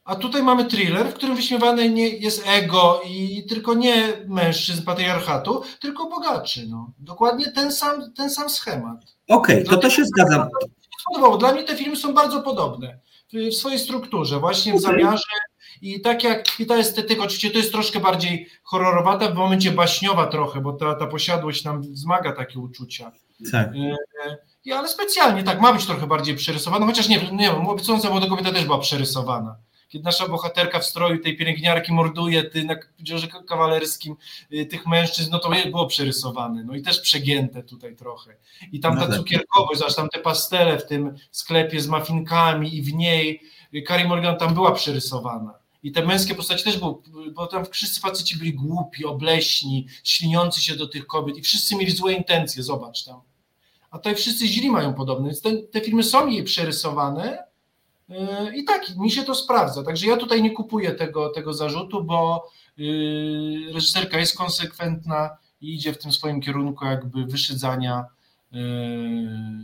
[0.03, 5.61] A tutaj mamy thriller, w którym wyśmiewane nie jest ego i tylko nie mężczyzn patriarchatu,
[5.81, 6.67] tylko bogaczy.
[6.67, 6.91] No.
[6.99, 8.97] Dokładnie ten sam, ten sam schemat.
[9.27, 10.47] Okej, okay, to to się zgadzam.
[11.39, 12.99] Dla mnie te filmy są bardzo podobne
[13.33, 15.23] w swojej strukturze, właśnie w zamiarze
[15.81, 20.27] i tak jak i ta estetyka, oczywiście to jest troszkę bardziej horrorowata, w momencie baśniowa
[20.27, 23.11] trochę, bo ta, ta posiadłość nam wzmaga takie uczucia.
[23.51, 23.69] Tak.
[24.67, 28.27] E, ale specjalnie tak, ma być trochę bardziej przerysowana, chociaż nie, nie wiem, obiecująca młoda
[28.27, 29.55] kobieta też była przerysowana.
[29.89, 34.15] Kiedy nasza bohaterka w stroju tej pielęgniarki morduje ty, na dziurze kawalerskim
[34.53, 38.35] y, tych mężczyzn, no to było przerysowane, no i też przegięte tutaj trochę.
[38.71, 39.15] I tam ta no tak.
[39.15, 43.41] cukierkowość, aż tam te pastele w tym sklepie z mafinkami i w niej,
[43.87, 45.53] Kari Morgan tam była przerysowana.
[45.83, 46.95] I te męskie postacie też były,
[47.33, 51.91] bo tam wszyscy faceci byli głupi, obleśni, śliniący się do tych kobiet i wszyscy mieli
[51.91, 53.21] złe intencje, zobacz tam.
[53.91, 57.43] A tutaj wszyscy źli mają podobne, więc te, te filmy są jej przerysowane
[58.09, 59.83] yy, i tak, mi się to sprawdza.
[59.83, 65.29] Także ja tutaj nie kupuję tego, tego zarzutu, bo yy, reżyserka jest konsekwentna
[65.61, 68.05] i idzie w tym swoim kierunku jakby wyszydzania
[68.51, 68.61] yy,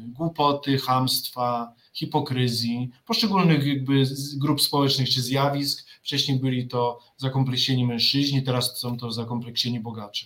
[0.08, 4.04] głupoty, hamstwa, hipokryzji, poszczególnych jakby
[4.38, 5.86] grup społecznych czy zjawisk.
[6.04, 10.26] Wcześniej byli to zakompleksieni mężczyźni, teraz są to zakompleksieni bogacze.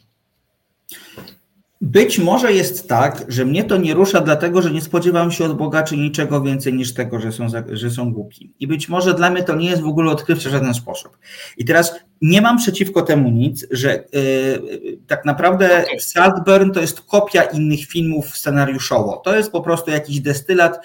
[1.81, 5.57] Być może jest tak, że mnie to nie rusza, dlatego że nie spodziewam się od
[5.57, 8.53] bogaczy niczego więcej niż tego, że są, że są głupi.
[8.59, 11.17] I być może dla mnie to nie jest w ogóle odkrywcze w żaden sposób.
[11.57, 15.99] I teraz nie mam przeciwko temu nic, że yy, tak naprawdę okay.
[15.99, 19.21] Saltburn to jest kopia innych filmów scenariuszowo.
[19.25, 20.79] To jest po prostu jakiś destylat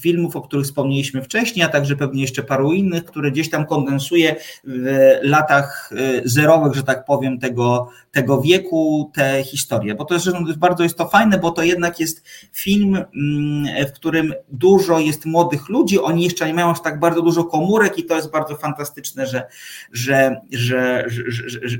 [0.00, 4.36] filmów, o których wspomnieliśmy wcześniej, a także pewnie jeszcze paru innych, które gdzieś tam kondensuje
[4.64, 9.94] w latach y, zerowych, że tak powiem, tego, tego wieku te historie.
[9.94, 14.34] Bo to jest, bardzo jest to fajne, bo to jednak jest film, mm, w którym
[14.48, 18.16] dużo jest młodych ludzi, oni jeszcze nie mają aż tak bardzo dużo komórek i to
[18.16, 19.46] jest bardzo fantastyczne, że,
[19.92, 21.04] że, że,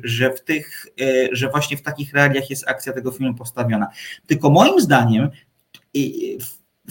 [0.05, 3.87] że, w tych, y, że właśnie w takich realiach jest akcja tego filmu postawiona.
[4.27, 5.31] Tylko moim zdaniem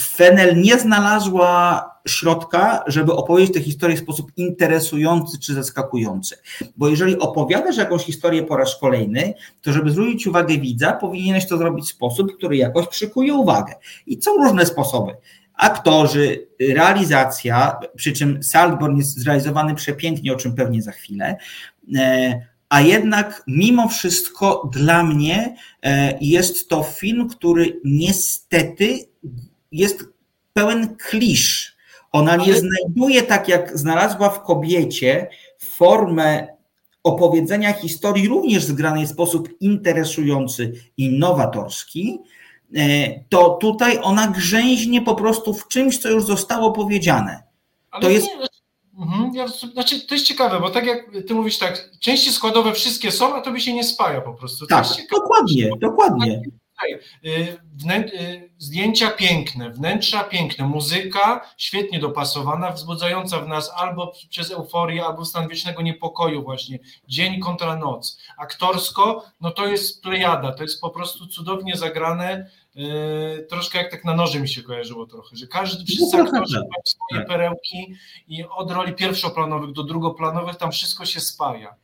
[0.01, 6.35] Fenel nie znalazła środka, żeby opowiedzieć tę historię w sposób interesujący czy zaskakujący.
[6.77, 11.57] Bo jeżeli opowiadasz jakąś historię po raz kolejny, to żeby zwrócić uwagę widza, powinieneś to
[11.57, 13.73] zrobić w sposób, który jakoś przykuje uwagę.
[14.07, 15.13] I są różne sposoby.
[15.53, 21.37] Aktorzy, realizacja, przy czym Saltborn jest zrealizowany przepięknie, o czym pewnie za chwilę.
[21.95, 29.12] E, a jednak mimo wszystko dla mnie e, jest to film, który niestety
[29.73, 30.05] jest
[30.53, 31.73] pełen klisz.
[32.11, 36.47] Ona nie znajduje, tak jak znalazła w kobiecie, formę
[37.03, 42.19] opowiedzenia historii również zgranej w sposób interesujący i nowatorski,
[42.75, 47.43] e, to tutaj ona grzęźnie po prostu w czymś, co już zostało powiedziane.
[47.91, 48.27] Ale to jest.
[48.27, 52.73] Nie, mhm, ja, znaczy, to jest ciekawe, bo tak jak ty mówisz, tak, części składowe
[52.73, 54.67] wszystkie są, a to by się nie spaja po prostu.
[54.67, 56.41] To tak, dokładnie, dokładnie.
[57.25, 57.57] Y,
[58.13, 65.25] y, zdjęcia piękne, wnętrza piękne, muzyka świetnie dopasowana, wzbudzająca w nas albo przez euforię, albo
[65.25, 68.21] stan wiecznego niepokoju właśnie, dzień kontra noc.
[68.37, 74.05] Aktorsko, no to jest plejada, to jest po prostu cudownie zagrane, Yy, troszkę jak tak
[74.05, 77.27] na noże mi się kojarzyło trochę, że każdy, wszyscy no, aktorzy mają swoje tak.
[77.27, 77.95] perełki
[78.27, 81.75] i od roli pierwszoplanowych do drugoplanowych tam wszystko się spaja.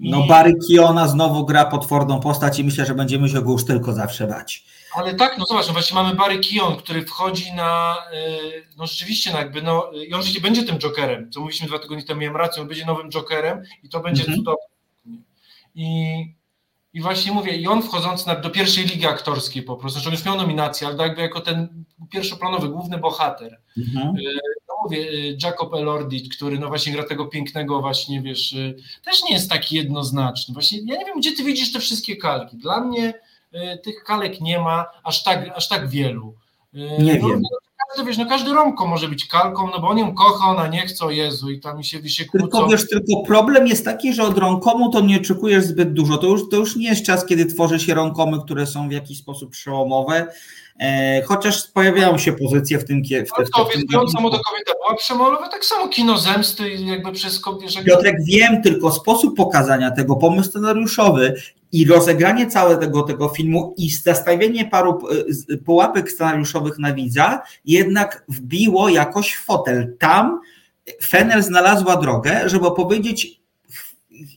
[0.00, 3.92] No Barry Kiona znowu gra potworną postać i myślę, że będziemy się go już tylko
[3.92, 4.64] zawsze bać.
[4.94, 9.32] Ale tak, no zobacz, no właśnie mamy Barry Kion, który wchodzi na, y, no rzeczywiście,
[9.32, 12.36] no jakby, no, i on rzeczywiście będzie tym Jokerem, co mówiliśmy dwa tygodnie temu, miałem
[12.36, 14.38] rację, on będzie nowym Jokerem i to będzie mhm.
[14.38, 14.66] cudowne.
[15.74, 16.34] I,
[16.96, 20.14] I właśnie mówię, i on wchodząc na, do pierwszej ligi aktorskiej po prostu, znaczy on
[20.14, 23.60] już miał nominację, ale jakby jako ten pierwszoplanowy, główny bohater.
[23.78, 24.16] Mhm.
[24.16, 24.22] Y,
[24.84, 29.34] mówię, y, Jacob Elordi, który no właśnie gra tego pięknego właśnie, wiesz, y, też nie
[29.34, 30.54] jest taki jednoznaczny.
[30.54, 32.56] Właśnie ja nie wiem, gdzie ty widzisz te wszystkie kalki.
[32.56, 33.14] Dla mnie
[33.82, 36.34] tych kalek nie ma aż tak, aż tak wielu.
[36.98, 37.42] Nie no, wiem.
[37.88, 40.86] Każdy, wiesz, no każdy Romko może być kalką, no bo on ją kocha, ona nie
[40.86, 42.46] chce, o Jezu, i tam się, się kłócą.
[42.46, 46.18] Tylko wiesz, tylko problem jest taki, że od Romkomu to nie oczekujesz zbyt dużo.
[46.18, 49.18] To już, to już nie jest czas, kiedy tworzy się Romkomy, które są w jakiś
[49.18, 50.26] sposób przełomowe
[50.80, 53.34] E, chociaż pojawiają się pozycje w tym kierunku.
[53.38, 57.84] No to więc samo do kobiety była przemolowa, tak samo kino zemsty jakby przez kobietę.
[57.84, 61.34] Piotrek, wiem, tylko sposób pokazania tego, pomysł scenariuszowy
[61.72, 64.98] i rozegranie całego tego filmu i zastawienie paru
[65.52, 69.96] e, pułapek scenariuszowych na widza jednak wbiło jakoś w fotel.
[69.98, 70.40] Tam
[71.02, 73.40] Fenel znalazła drogę, żeby opowiedzieć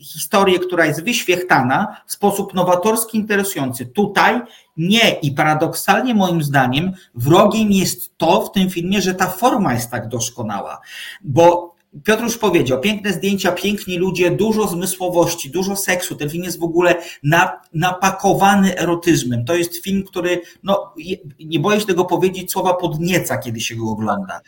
[0.01, 3.85] historię, która jest wyświechtana w sposób nowatorski, interesujący.
[3.85, 4.41] Tutaj
[4.77, 9.91] nie i paradoksalnie moim zdaniem wrogiem jest to w tym filmie, że ta forma jest
[9.91, 10.79] tak doskonała,
[11.21, 11.75] bo
[12.05, 16.15] Piotr już powiedział, piękne zdjęcia, piękni ludzie, dużo zmysłowości, dużo seksu.
[16.15, 19.45] Ten film jest w ogóle na, napakowany erotyzmem.
[19.45, 20.93] To jest film, który, no,
[21.39, 24.41] nie boję się tego powiedzieć, słowa podnieca, kiedy się go ogląda.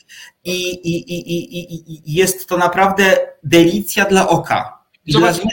[0.43, 4.77] I, i, i, i, i jest to naprawdę delicja dla oka.
[5.05, 5.51] I Zobacz, dla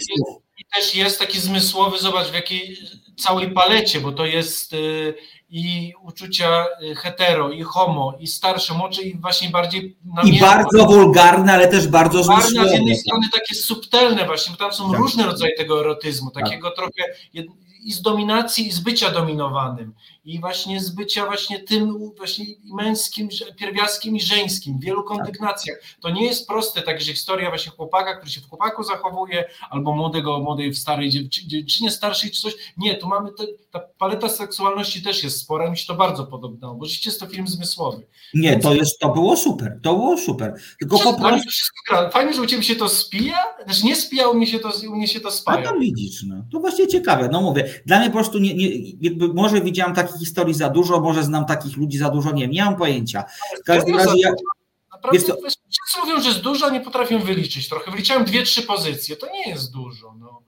[0.58, 2.76] I też jest taki zmysłowy, zobacz w jakiej
[3.16, 5.14] całej palecie, bo to jest y,
[5.50, 11.52] i uczucia y, hetero, i homo, i starsze moczy, i właśnie bardziej I bardzo wulgarne,
[11.52, 12.68] ale też bardzo zmysłowe.
[12.68, 15.00] z jednej strony takie subtelne właśnie, bo tam są tak.
[15.00, 16.44] różne rodzaje tego erotyzmu, tak.
[16.44, 17.02] takiego trochę
[17.82, 19.94] i z dominacji, i z bycia dominowanym,
[20.28, 25.78] i właśnie z bycia właśnie tym właśnie męskim, pierwiastkiem i żeńskim w wielu kondygnacjach.
[26.00, 30.38] To nie jest proste, także historia właśnie chłopaka, który się w chłopaku zachowuje, albo młodego,
[30.38, 31.10] młodej w starej
[31.46, 32.54] dziewczynie starszej czy coś.
[32.76, 36.74] Nie, tu mamy te, ta paleta seksualności też jest spora, mi się to bardzo podobało,
[36.74, 38.06] bo rzeczywiście jest to film zmysłowy.
[38.34, 40.54] Nie, to jest, to było super, to było super.
[40.78, 41.48] Tylko po prostu...
[42.12, 44.96] Fajnie, że u Ciebie się to spija, znaczy nie spija, u mnie się to, u
[44.96, 45.68] mnie się to spaja.
[45.68, 46.44] A to widzisz, no.
[46.52, 48.68] To właśnie ciekawe, no mówię, dla mnie po prostu nie, nie,
[49.00, 52.64] jakby może widziałam takich historii za dużo, może znam takich ludzi za dużo, nie, nie
[52.64, 53.24] mam pojęcia.
[53.60, 54.30] W każdym razie ja,
[54.92, 55.36] Naprawdę, to...
[55.50, 57.90] wszyscy mówią, że jest dużo, a nie potrafią wyliczyć trochę.
[57.90, 60.14] Wyliczałem dwie, trzy pozycje, to nie jest dużo.
[60.20, 60.42] No.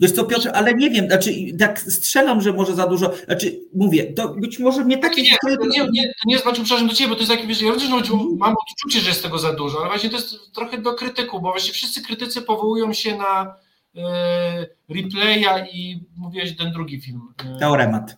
[0.00, 4.12] Wiesz co, Piotr, ale nie wiem, znaczy tak strzelam, że może za dużo, znaczy mówię,
[4.12, 5.22] to być może mnie takie...
[5.22, 7.72] Nie, nie, nie, nie, nie znaczy, przepraszam do Ciebie, bo to jest takie, wiesz, ja
[7.72, 10.94] wiem, że mam odczucie, że jest tego za dużo, ale właśnie to jest trochę do
[10.94, 13.56] krytyku, bo właśnie wszyscy krytycy powołują się na
[13.96, 17.20] e, replaya i mówiłeś ten drugi film.
[17.44, 18.16] E, Teoremat.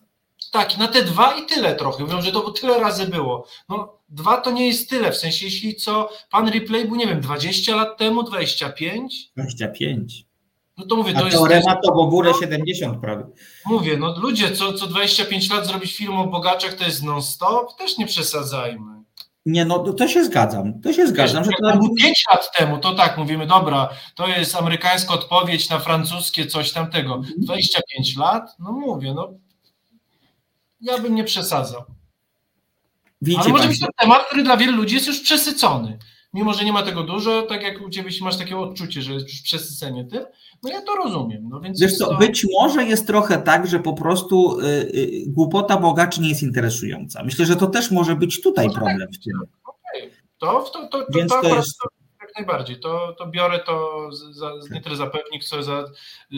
[0.51, 2.03] Tak, na te dwa i tyle trochę.
[2.03, 3.47] Mówią, że to tyle razy było.
[3.69, 5.11] No, dwa to nie jest tyle.
[5.11, 9.31] W sensie, jeśli co, pan replay był, nie wiem, 20 lat temu, 25?
[9.35, 10.25] 25.
[10.77, 11.37] No to mówię, to A jest.
[11.37, 13.23] Teorema to w ogóle 70 prawie.
[13.65, 17.77] Mówię, no ludzie, co, co 25 lat zrobić film o bogaczach to jest non-stop?
[17.77, 18.99] Też nie przesadzajmy.
[19.45, 20.81] Nie, no to się zgadzam.
[20.81, 21.43] To się zgadzam.
[21.43, 21.95] Wiesz, że to...
[21.97, 27.21] 5 lat temu, to tak mówimy, dobra, to jest amerykańska odpowiedź na francuskie coś tamtego.
[27.37, 28.55] 25 lat?
[28.59, 29.29] No mówię, no
[30.81, 31.83] ja bym nie przesadzał.
[33.21, 35.99] Wiecie Ale może być to temat, który dla wielu ludzi jest już przesycony.
[36.33, 39.27] Mimo, że nie ma tego dużo, tak jak u Ciebie masz takie odczucie, że jest
[39.29, 40.25] już przesycenie tym,
[40.63, 41.49] no ja to rozumiem.
[41.49, 42.17] No więc Wiesz co, to...
[42.17, 47.23] być może jest trochę tak, że po prostu y, y, głupota bogaczy nie jest interesująca.
[47.23, 49.33] Myślę, że to też może być tutaj może problem tak, w tym.
[49.63, 50.11] Okay.
[50.37, 51.79] To, to, to, to, Więc to, to jest...
[52.21, 52.79] jak najbardziej.
[52.79, 56.35] To, to biorę to za, nie tyle za pewnik, co za y,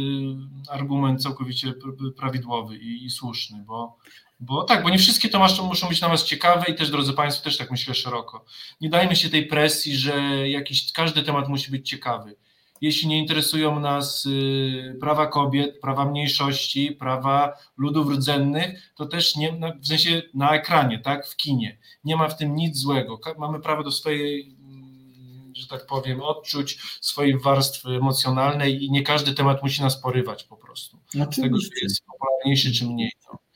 [0.70, 1.74] argument całkowicie
[2.18, 3.98] prawidłowy i, i słuszny, bo
[4.42, 7.44] bo tak, bo nie wszystkie tematy muszą być na Was ciekawe i też, drodzy Państwo,
[7.44, 8.46] też tak myślę szeroko.
[8.82, 12.36] Nie dajmy się tej presji, że jakiś, każdy temat musi być ciekawy.
[12.82, 19.60] Jeśli nie interesują nas y, prawa kobiet, prawa mniejszości, prawa ludów rdzennych, to też nie,
[19.82, 21.78] w sensie na ekranie, tak, w kinie.
[22.04, 23.20] Nie ma w tym nic złego.
[23.38, 29.34] Mamy prawo do swojej mm, że tak powiem, odczuć swojej warstwy emocjonalnej i nie każdy
[29.34, 30.98] temat musi nas porywać po prostu.
[31.08, 31.42] Oczywiście.
[31.42, 33.12] Tego, czy jest popularniejszy, czy mniej.
[33.34, 33.51] E,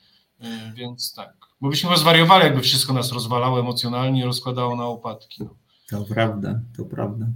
[0.74, 1.34] więc tak.
[1.60, 5.44] Bo byśmy zwariowali, jakby wszystko nas rozwalało emocjonalnie, rozkładało na opadki.
[5.44, 5.54] No.
[5.90, 7.26] To prawda, to prawda.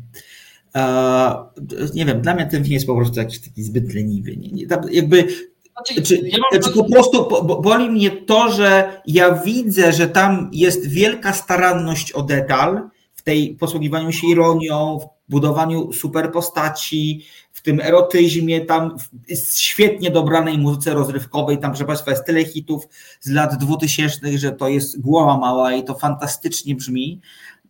[0.75, 4.37] E, nie wiem, dla mnie ten film jest po prostu jakiś taki zbyt leniwy.
[4.37, 5.29] Nie, nie, jakby
[5.73, 6.63] znaczy, czy, ja mam...
[6.63, 7.29] czy po prostu
[7.63, 13.57] boli mnie to, że ja widzę, że tam jest wielka staranność o detal w tej
[13.57, 17.27] posługiwaniu się ironią, w budowaniu super postaci,
[17.61, 18.97] w tym erotyzmie, tam
[19.29, 22.89] jest świetnie dobranej muzyce rozrywkowej, tam proszę Państwa jest tyle hitów
[23.21, 27.21] z lat 2000, że to jest głowa mała i to fantastycznie brzmi.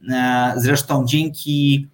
[0.09, 1.88] E, zresztą dzięki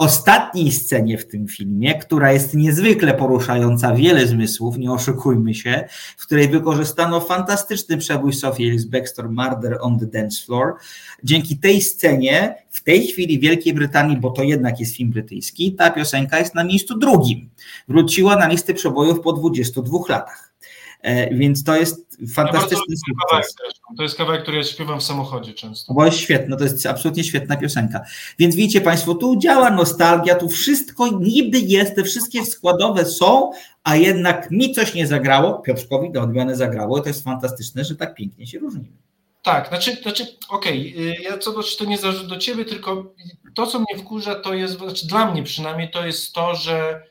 [0.00, 5.84] ostatniej scenie w tym filmie, która jest niezwykle poruszająca wiele zmysłów, nie oszukujmy się,
[6.16, 10.74] w której wykorzystano fantastyczny przebój Sophie Ellis Baxter Murder on the Dance Floor.
[11.24, 15.90] Dzięki tej scenie w tej chwili Wielkiej Brytanii, bo to jednak jest film brytyjski, ta
[15.90, 17.50] piosenka jest na miejscu drugim.
[17.88, 20.49] Wróciła na listy przebojów po 22 latach.
[21.02, 22.94] E, więc to jest fantastyczny
[23.32, 23.40] ja
[23.96, 25.94] To jest kawałek, który ja śpiewam w samochodzie często.
[25.94, 28.00] Bo jest świetne, to jest absolutnie świetna piosenka.
[28.38, 33.50] Więc widzicie Państwo, tu działa nostalgia, tu wszystko niby jest, te wszystkie składowe są,
[33.84, 38.14] a jednak mi coś nie zagrało, Piotrkowi do odmiany zagrało, to jest fantastyczne, że tak
[38.14, 38.96] pięknie się różnimy.
[39.42, 43.14] Tak, znaczy, znaczy okej, okay, ja co do, to nie zarzut do ciebie, tylko
[43.54, 47.02] to, co mnie wkurza, to jest, znaczy dla mnie przynajmniej, to jest to, że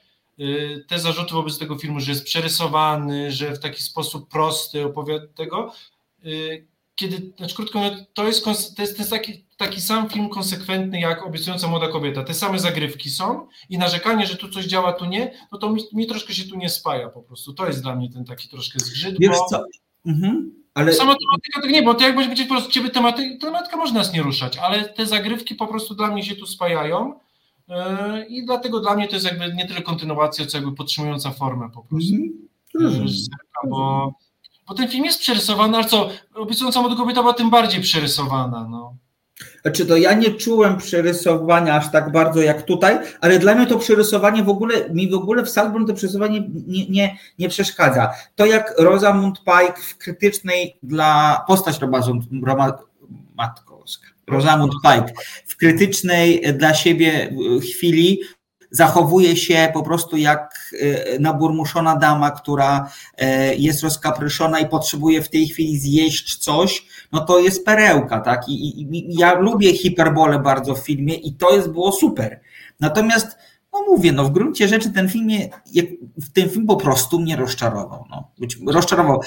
[0.88, 5.74] te zarzuty wobec tego filmu, że jest przerysowany, że w taki sposób prosty opowiada tego,
[6.26, 10.30] y, kiedy, znaczy krótko mówiąc, to jest, to jest, to jest taki, taki sam film
[10.30, 12.24] konsekwentny jak Obiecująca Młoda Kobieta.
[12.24, 15.84] Te same zagrywki są i narzekanie, że tu coś działa, tu nie, no to mi,
[15.94, 17.54] mi troszkę się tu nie spaja po prostu.
[17.54, 19.46] To jest dla mnie ten taki troszkę zgrzyt, Wiesz bo...
[19.46, 19.64] co?
[20.06, 20.52] Mhm.
[20.74, 20.94] Ale...
[20.94, 24.14] Sama tematyka tak nie, bo to jak będzie po prostu ciebie tematy, tematyka można nas
[24.14, 27.20] nie ruszać, ale te zagrywki po prostu dla mnie się tu spajają
[28.28, 31.84] I dlatego dla mnie to jest jakby nie tyle kontynuacja, co jakby podtrzymująca formę po
[31.84, 32.16] prostu.
[32.80, 33.06] Mm,
[33.70, 34.14] bo,
[34.68, 38.68] bo ten film jest przerysowany, ale co, obiecująca młoda kobieta była tym bardziej przerysowana.
[38.70, 38.96] No.
[39.62, 43.80] Znaczy to ja nie czułem przerysowania aż tak bardzo jak tutaj, ale dla mnie to
[43.80, 48.10] przerysowanie w ogóle, mi w ogóle w Salburn to przerysowanie nie, nie, nie przeszkadza.
[48.36, 52.78] To jak Rosamund Pike w krytycznej dla postać Rosamund, Roma,
[54.32, 55.14] Rosamund Pike
[55.48, 57.34] w krytycznej dla siebie
[57.72, 58.20] chwili
[58.72, 65.30] zachowuje się po prostu jak e, naburmuszona dama, która e, jest rozkapryszona i potrzebuje w
[65.30, 68.50] tej chwili zjeść coś, no to jest perełka, tak?
[68.50, 72.40] I, i ja lubię hiperbolę bardzo w filmie i to jest było super.
[72.80, 73.38] Natomiast
[73.74, 75.30] no mówię, no w gruncie rzeczy ten film,
[76.34, 78.06] ten film po prostu mnie rozczarował.
[78.10, 78.32] No.
[78.68, 79.22] Rozczarował.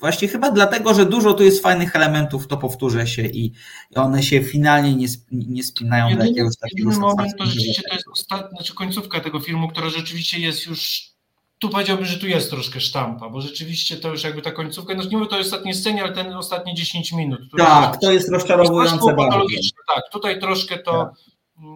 [0.00, 3.52] Właśnie chyba dlatego, że dużo tu jest fajnych elementów, to powtórzę się i
[3.94, 8.08] one się finalnie nie, nie spinają Jedyny, do jakiegoś takiego moment to rzeczywiście to jest
[8.12, 11.10] ostatnia, znaczy końcówka tego filmu, która rzeczywiście jest już
[11.58, 15.04] tu powiedziałbym, że tu jest troszkę sztampa, bo rzeczywiście to już jakby ta końcówka, no
[15.04, 17.40] nie mówię to ostatniej scenie, ale ten ostatnie 10 minut.
[17.58, 19.46] Tak, to jest rozczarowujące bardzo.
[19.94, 21.12] Tak, tutaj troszkę to, tak.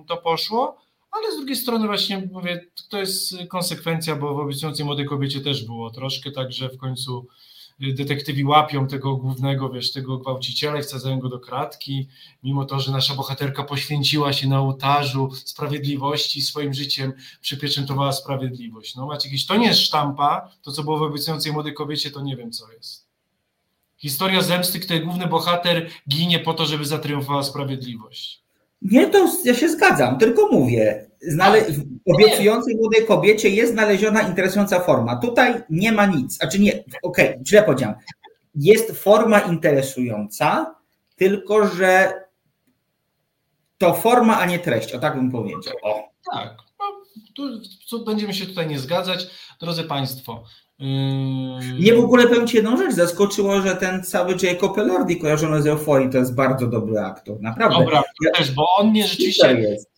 [0.08, 0.76] to poszło,
[1.10, 5.64] ale z drugiej strony właśnie mówię, to jest konsekwencja, bo w obiecującej młodej kobiecie też
[5.64, 7.26] było troszkę tak, że w końcu
[7.80, 12.08] detektywi łapią tego głównego, wiesz, tego gwałciciela i wsadzają go do kratki,
[12.42, 18.96] mimo to, że nasza bohaterka poświęciła się na ołtarzu sprawiedliwości swoim życiem przypieczętowała sprawiedliwość.
[18.96, 22.20] No macie jakieś, to nie jest sztampa, to co było w obiecującej młodej kobiecie, to
[22.20, 23.10] nie wiem co jest.
[23.96, 28.42] Historia zemsty, której główny bohater ginie po to, żeby zatriumfowała sprawiedliwość.
[28.82, 31.62] Nie, to ja się zgadzam, tylko mówię, znale...
[31.62, 35.16] w obiecującej młodej kobiecie jest znaleziona interesująca forma.
[35.16, 37.96] Tutaj nie ma nic, znaczy nie, okej, okay, źle powiedziałem.
[38.54, 40.74] Jest forma interesująca,
[41.16, 42.12] tylko że
[43.78, 45.74] to forma, a nie treść, o tak bym powiedział.
[45.82, 46.10] O.
[46.32, 46.56] Tak,
[47.92, 49.26] no, będziemy się tutaj nie zgadzać.
[49.60, 50.44] Drodzy Państwo,
[51.78, 55.66] nie w ogóle powiem Ci jedną rzecz, zaskoczyło, że ten cały Jacob Elordi kojarzony z
[55.66, 57.78] Euforii to jest bardzo dobry aktor, naprawdę.
[57.78, 59.89] Dobra, ja, też, bo on nie rzeczywiście, jest.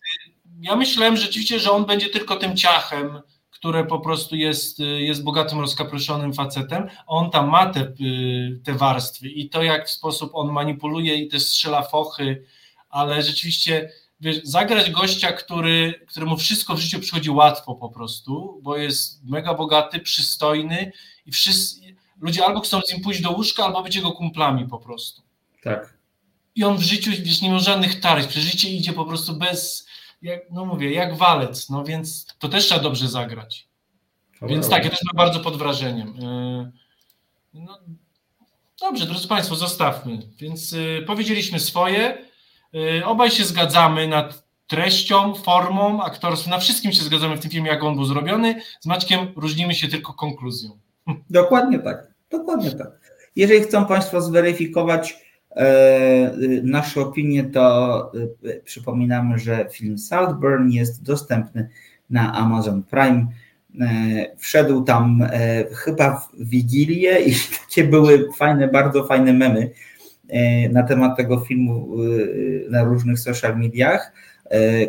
[0.63, 5.59] Ja myślałem rzeczywiście, że on będzie tylko tym ciachem, które po prostu jest, jest bogatym,
[5.59, 7.93] rozkapryszonym facetem, on tam ma te,
[8.63, 12.45] te warstwy i to jak w sposób on manipuluje i te strzela fochy,
[12.89, 13.89] ale rzeczywiście
[14.19, 19.53] wiesz, zagrać gościa, który, któremu wszystko w życiu przychodzi łatwo po prostu, bo jest mega
[19.53, 20.91] bogaty, przystojny
[21.25, 24.77] i wszyscy, ludzie albo chcą z nim pójść do łóżka, albo być jego kumplami po
[24.77, 25.21] prostu.
[25.63, 25.97] Tak.
[26.55, 29.87] I on w życiu, wiesz, nie ma żadnych tarć, przez życie idzie po prostu bez,
[30.23, 33.67] jak, no mówię, jak walec, no więc to też trzeba dobrze zagrać.
[34.41, 36.07] więc tak, ja też byłem bardzo pod wrażeniem.
[36.07, 36.71] Yy,
[37.53, 37.79] no,
[38.81, 40.19] dobrze, drodzy Państwo, zostawmy.
[40.37, 42.17] Więc yy, powiedzieliśmy swoje.
[42.75, 47.69] Y, obaj się zgadzamy nad treścią, formą, aktorstwem, na wszystkim się zgadzamy w tym filmie,
[47.69, 48.61] jak on był zrobiony.
[48.79, 50.79] Z Maćkiem różnimy się tylko konkluzją.
[51.29, 52.87] Dokładnie tak, dokładnie tak.
[53.35, 55.15] Jeżeli chcą Państwo zweryfikować e,
[56.63, 58.11] nasze opinie, to
[58.45, 61.69] e, przypominamy, że film Saltburn jest dostępny
[62.09, 63.27] na Amazon Prime.
[63.81, 63.85] E,
[64.37, 67.33] wszedł tam e, chyba w Wigilię i
[67.67, 69.69] takie były fajne, bardzo fajne memy
[70.29, 71.95] E, na temat tego filmu
[72.67, 74.32] e, na różnych social mediach, e,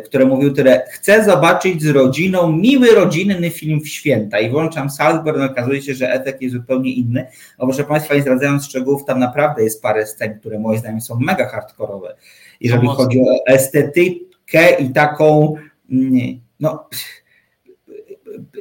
[0.05, 4.39] które mówił tyle, chcę zobaczyć z rodziną miły rodzinny film w święta.
[4.39, 7.27] I włączam Salzburg, okazuje się, że efekt jest zupełnie inny,
[7.59, 11.19] bo proszę Państwa, nie zdradzając szczegółów, tam naprawdę jest parę scen, które moim zdaniem są
[11.19, 12.15] mega hardkorowe,
[12.61, 15.55] jeżeli chodzi o estetykę i taką,
[15.91, 16.89] mm, no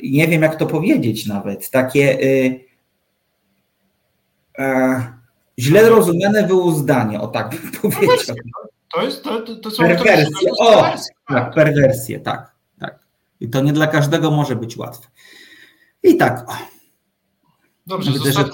[0.03, 2.65] nie wiem jak to powiedzieć nawet, takie y,
[5.59, 8.37] Źle rozumiane wyuzdanie, o tak bym powiedział.
[8.95, 10.51] To jest, to, to, to są perwersje.
[10.61, 10.83] O,
[11.29, 12.99] tak, perwersje, tak, tak.
[13.41, 15.09] I to nie dla każdego może być łatwe.
[16.03, 16.57] I tak, o.
[17.87, 18.45] Dobrze, widzę, że,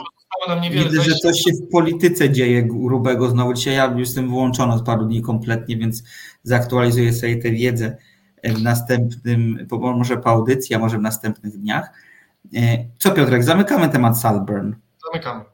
[0.49, 3.55] nam niewiele widzę, że coś się w polityce dzieje grubego znowu.
[3.55, 6.03] Dzisiaj ja jestem wyłączony od paru dni kompletnie, więc
[6.43, 7.97] zaktualizuję sobie tę wiedzę
[8.45, 11.91] w następnym, może po audycji, a może w następnych dniach.
[12.57, 14.73] E, co Piotrek, zamykamy temat Salburn.
[15.07, 15.45] Zamykamy.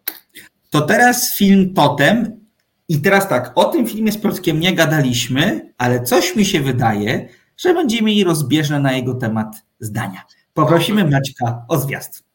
[0.71, 2.46] To teraz film Totem.
[2.89, 7.29] I teraz tak, o tym filmie z Piotrkiem nie gadaliśmy, ale coś mi się wydaje,
[7.57, 10.23] że będziemy mieli rozbieżne na jego temat zdania.
[10.55, 12.26] Poprosimy Maćka o zwiastun.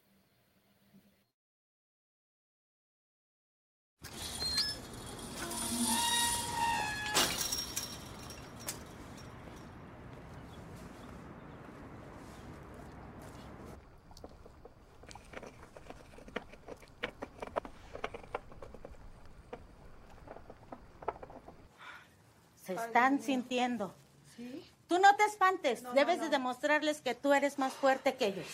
[22.68, 23.94] Están sintiendo.
[24.36, 24.64] ¿Sí?
[24.88, 28.48] Tú no te espantes, debes de demostrarles que tú eres más fuerte que ellos.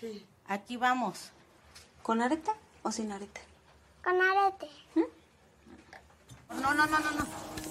[0.00, 0.26] Sí.
[0.46, 1.30] Aquí vamos.
[2.02, 2.50] ¿Con arete
[2.82, 3.40] o sin arete?
[4.02, 4.68] Con arete.
[4.94, 6.60] ¿Mm?
[6.60, 7.26] No, no, no, no, no.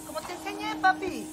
[0.07, 1.27] Como te enseñé, papi.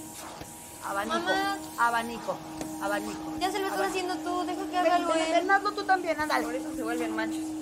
[0.85, 1.59] Abanico, Mamá.
[1.79, 2.37] abanico,
[2.83, 3.35] abanico.
[3.39, 5.51] Ya se lo estás haciendo tú, deja que haga algo él.
[5.51, 6.45] Hazlo tú también, ándale.
[6.45, 7.60] Por eso se vuelven machos.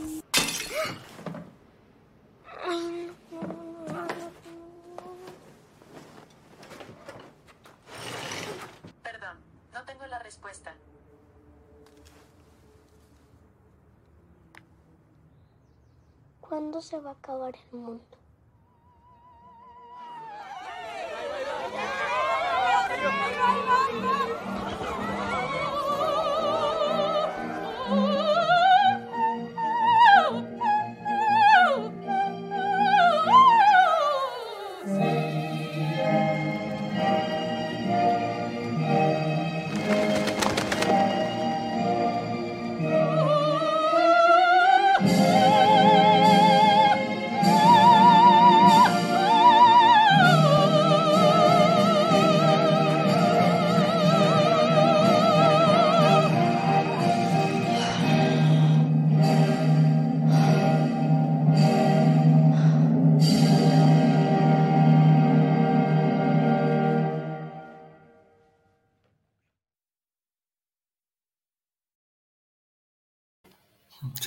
[16.88, 18.17] Se va a acabar el mundo?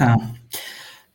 [0.01, 0.19] Tak.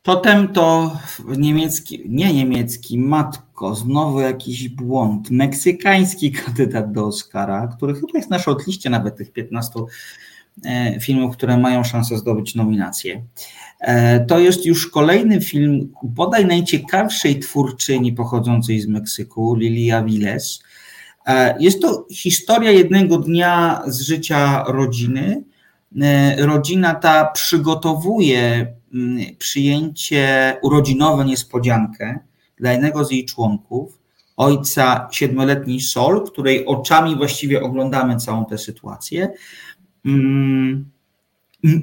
[0.03, 0.97] Potem to
[1.37, 5.31] niemiecki, nie niemiecki, matko, znowu jakiś błąd.
[5.31, 9.81] Meksykański kandydat do Oscara, który chyba jest na shortliście nawet tych 15
[10.65, 13.23] e, filmów, które mają szansę zdobyć nominację.
[13.81, 20.63] E, to jest już kolejny film bodaj najciekawszej twórczyni pochodzącej z Meksyku, Lilia Viles.
[21.27, 25.43] E, jest to historia jednego dnia z życia rodziny.
[26.39, 28.76] Rodzina ta przygotowuje
[29.39, 32.19] przyjęcie urodzinowe niespodziankę
[32.59, 33.99] dla jednego z jej członków,
[34.37, 39.33] ojca siedmioletniej Sol, której oczami właściwie oglądamy całą tę sytuację.
[40.05, 40.91] Mm,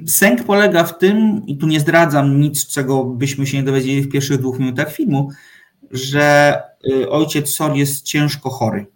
[0.06, 4.12] sęk polega w tym, i tu nie zdradzam nic, czego byśmy się nie dowiedzieli w
[4.12, 5.30] pierwszych dwóch minutach filmu,
[5.90, 8.86] że y, ojciec Sol jest ciężko chory.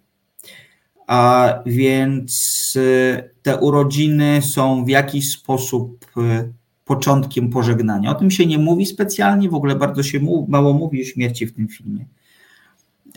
[1.07, 6.53] A więc y, te urodziny są w jakiś sposób y,
[6.89, 8.11] początkiem pożegnania.
[8.11, 11.55] O tym się nie mówi specjalnie, w ogóle bardzo się mało mówi o śmierci w
[11.55, 12.05] tym filmie.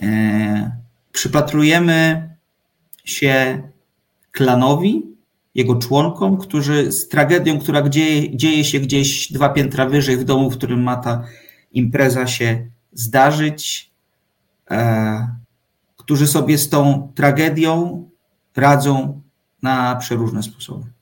[0.03, 0.77] E,
[1.13, 2.29] przypatrujemy
[3.05, 3.63] się
[4.33, 5.03] klanowi,
[5.55, 10.51] jego członkom, którzy z tragedią, która dzieje, dzieje się gdzieś dwa piętra wyżej w domu,
[10.51, 11.25] w którym ma ta
[11.73, 13.91] impreza się zdarzyć,
[14.71, 15.29] e,
[15.97, 18.05] którzy sobie z tą tragedią
[18.57, 19.21] radzą
[19.63, 20.93] na przeróżne sposoby.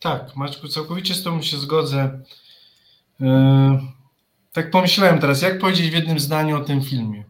[0.00, 2.20] Tak, Maćku, całkowicie z Tobą się zgodzę.
[3.20, 3.80] E,
[4.52, 7.24] tak pomyślałem teraz, jak powiedzieć w jednym zdaniu o tym filmie.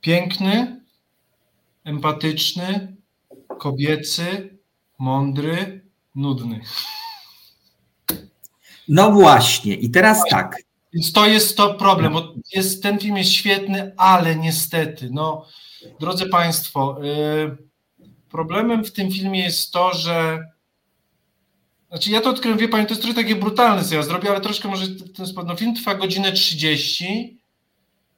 [0.00, 0.80] Piękny,
[1.84, 2.96] empatyczny,
[3.58, 4.58] kobiecy,
[4.98, 5.84] mądry,
[6.14, 6.60] nudny.
[8.88, 10.56] No właśnie, i teraz tak.
[10.92, 15.46] Więc to jest to problem, bo jest, ten film jest świetny, ale niestety, no,
[16.00, 17.56] drodzy Państwo, yy,
[18.30, 20.44] problemem w tym filmie jest to, że
[21.88, 24.40] znaczy ja to odkryłem, wie Pani, to jest trochę takie brutalne, co ja zrobię, ale
[24.40, 25.48] troszkę może w ten sposób.
[25.48, 27.38] No, film trwa godzinę 30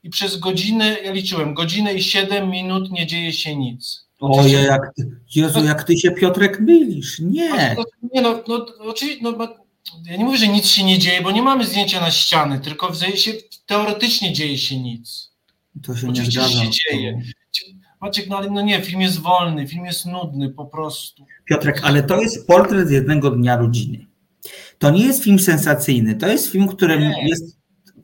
[0.02, 4.06] i przez godzinę, ja liczyłem, godzinę i 7 minut nie dzieje się nic.
[4.20, 7.74] Ojej, jak ty, Jezu, jak ty się Piotrek mylisz, nie.
[7.76, 9.48] No, nie no, no oczywiście, no,
[10.06, 12.92] ja nie mówię, że nic się nie dzieje, bo nie mamy zdjęcia na ściany, tylko
[12.92, 13.32] w się,
[13.66, 15.30] teoretycznie dzieje się nic.
[15.82, 16.64] To się Oczywiście nie zgadza.
[16.64, 17.22] się dzieje.
[18.00, 21.26] Maciek, no ale no nie, film jest wolny, film jest nudny po prostu.
[21.44, 24.06] Piotrek, ale to jest portret jednego dnia rodziny.
[24.78, 27.28] To nie jest film sensacyjny, to jest film, którym nie.
[27.28, 27.56] jest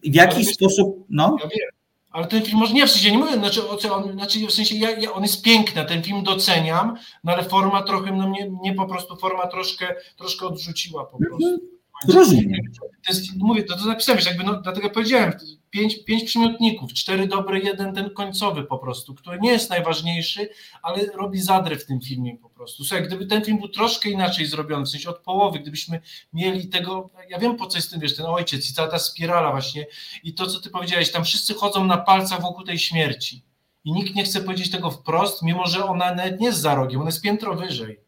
[0.05, 1.37] w jakiś sposób, no.
[1.43, 1.69] Ja wiem,
[2.11, 4.91] ale ten film może nie w sensie, nie mówię, znaczy, on, znaczy w sensie ja,
[4.91, 8.87] ja, on jest piękny, ten film doceniam, no ale forma trochę, no mnie, mnie po
[8.87, 11.49] prostu forma troszkę, troszkę odrzuciła po prostu.
[11.49, 11.76] Mhm.
[12.09, 12.61] Rozumiem.
[12.81, 15.33] To jest, mówię, to, to napisałem, jakby, no, dlatego powiedziałem,
[15.71, 20.49] pięć, pięć przymiotników, cztery dobre, jeden ten końcowy po prostu, który nie jest najważniejszy,
[20.83, 22.85] ale robi zadrę w tym filmie po prostu.
[22.85, 26.01] Słuchaj, gdyby ten film był troszkę inaczej zrobiony, w sensie od połowy, gdybyśmy
[26.33, 29.51] mieli tego, ja wiem po co jest ten, wiesz, ten ojciec i cała ta spirala
[29.51, 29.87] właśnie
[30.25, 33.45] i to, co ty powiedziałeś, tam wszyscy chodzą na palcach wokół tej śmierci
[33.85, 37.01] i nikt nie chce powiedzieć tego wprost, mimo że ona nawet nie jest za rogiem,
[37.01, 38.06] ona jest piętro wyżej.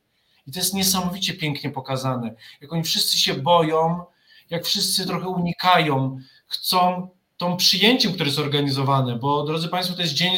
[0.48, 2.34] I to jest niesamowicie pięknie pokazane.
[2.60, 4.04] Jak oni wszyscy się boją,
[4.50, 10.14] jak wszyscy trochę unikają, chcą tą przyjęciem, które jest organizowane, bo drodzy Państwo, to jest
[10.14, 10.36] dzień,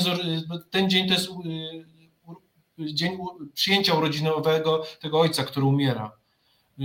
[0.71, 1.29] ten dzień to jest
[2.79, 3.19] y, dzień
[3.55, 6.13] przyjęcia urodzinowego tego ojca, który umiera.
[6.81, 6.85] Y,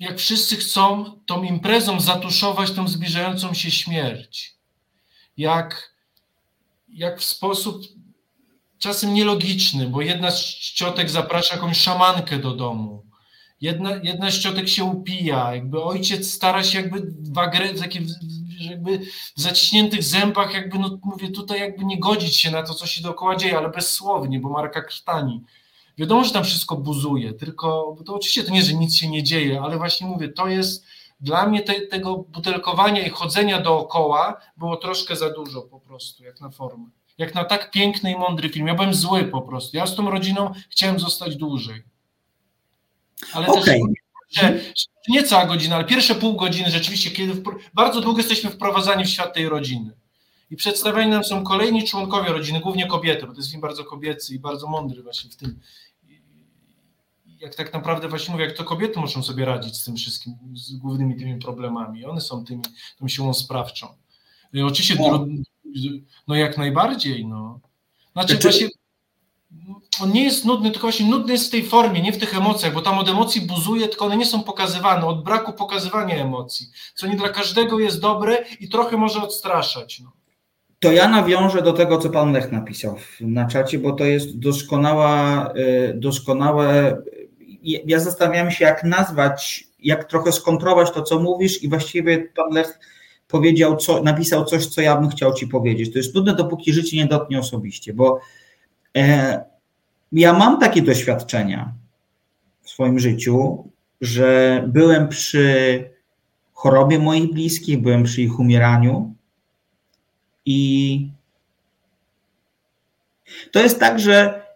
[0.00, 4.56] jak wszyscy chcą tą imprezą zatuszować tą zbliżającą się śmierć.
[5.36, 5.94] Jak,
[6.88, 7.82] jak w sposób
[8.82, 13.02] czasem nielogiczny, bo jedna z ciotek zaprasza jakąś szamankę do domu.
[13.60, 17.68] Jedna, jedna z ciotek się upija, jakby ojciec stara się jakby w agre,
[18.60, 18.98] jakby
[19.36, 23.02] w zaciśniętych zębach, jakby no mówię tutaj jakby nie godzić się na to, co się
[23.02, 25.42] dookoła dzieje, ale bezsłownie, bo Marka krtani.
[25.98, 29.60] Wiadomo, że tam wszystko buzuje, tylko to oczywiście to nie, że nic się nie dzieje,
[29.60, 30.86] ale właśnie mówię, to jest
[31.20, 36.40] dla mnie te, tego butelkowania i chodzenia dookoła było troszkę za dużo po prostu, jak
[36.40, 36.86] na formę
[37.18, 38.66] jak na tak piękny i mądry film.
[38.66, 39.76] Ja byłem zły po prostu.
[39.76, 41.82] Ja z tą rodziną chciałem zostać dłużej.
[43.32, 43.62] Ale okay.
[43.64, 43.92] też
[44.32, 44.60] że
[45.08, 47.42] nie cała godzina, ale pierwsze pół godziny rzeczywiście, kiedy
[47.74, 49.90] bardzo długo jesteśmy wprowadzani w świat tej rodziny.
[50.50, 54.34] I przedstawiani nam są kolejni członkowie rodziny, głównie kobiety, bo to jest film bardzo kobiecy
[54.34, 55.60] i bardzo mądry właśnie w tym.
[57.40, 60.72] Jak tak naprawdę właśnie mówię, jak to kobiety muszą sobie radzić z tym wszystkim, z
[60.72, 62.04] głównymi tymi problemami.
[62.04, 62.62] One są tymi,
[62.98, 63.88] tą siłą sprawczą.
[64.52, 65.26] I oczywiście no.
[66.28, 67.60] No jak najbardziej, no.
[68.12, 68.68] Znaczy, właśnie
[70.02, 72.72] on nie jest nudny, tylko właśnie nudny jest w tej formie, nie w tych emocjach,
[72.72, 77.06] bo tam od emocji buzuje, tylko one nie są pokazywane, od braku pokazywania emocji, co
[77.06, 80.00] nie dla każdego jest dobre i trochę może odstraszać.
[80.00, 80.12] No.
[80.80, 85.48] To ja nawiążę do tego, co pan Lech napisał na czacie, bo to jest doskonała,
[85.56, 86.96] y, doskonałe
[87.62, 92.78] ja zastanawiam się, jak nazwać, jak trochę skontrować to, co mówisz, i właściwie pan Lech
[93.32, 95.92] powiedział, co, napisał coś, co ja bym chciał ci powiedzieć.
[95.92, 98.20] To jest trudne, dopóki życie nie dotknie osobiście, bo
[98.96, 99.44] e,
[100.12, 101.72] ja mam takie doświadczenia
[102.62, 103.68] w swoim życiu,
[104.00, 105.84] że byłem przy
[106.52, 109.14] chorobie moich bliskich, byłem przy ich umieraniu
[110.46, 111.10] i
[113.52, 114.46] to jest tak, że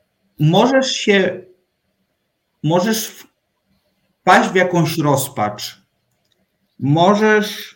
[0.40, 1.40] możesz się,
[2.62, 3.12] możesz
[4.20, 5.82] wpaść w jakąś rozpacz,
[6.78, 7.75] możesz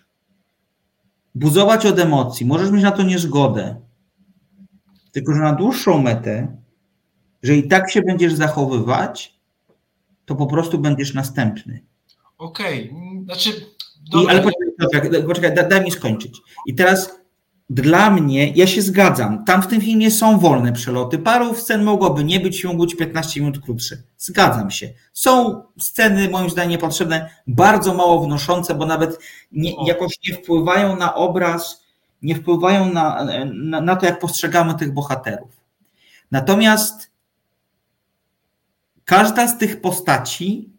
[1.34, 3.80] buzować od emocji, możesz mieć na to niezgodę,
[5.12, 6.56] tylko że na dłuższą metę,
[7.42, 9.40] że i tak się będziesz zachowywać,
[10.24, 11.80] to po prostu będziesz następny.
[12.38, 13.24] Okej, okay.
[13.24, 13.50] znaczy.
[14.22, 16.40] I, ale poczekaj, poczekaj daj, daj mi skończyć.
[16.66, 17.19] I teraz
[17.70, 21.18] dla mnie, ja się zgadzam, tam w tym filmie są wolne przeloty.
[21.18, 23.96] Paru scen mogłoby nie być, mogły być 15 minut krótsze.
[24.18, 24.92] Zgadzam się.
[25.12, 29.18] Są sceny, moim zdaniem, niepotrzebne, bardzo mało wnoszące, bo nawet
[29.52, 31.84] nie, jakoś nie wpływają na obraz,
[32.22, 35.50] nie wpływają na, na, na to, jak postrzegamy tych bohaterów.
[36.30, 37.10] Natomiast
[39.04, 40.72] każda z tych postaci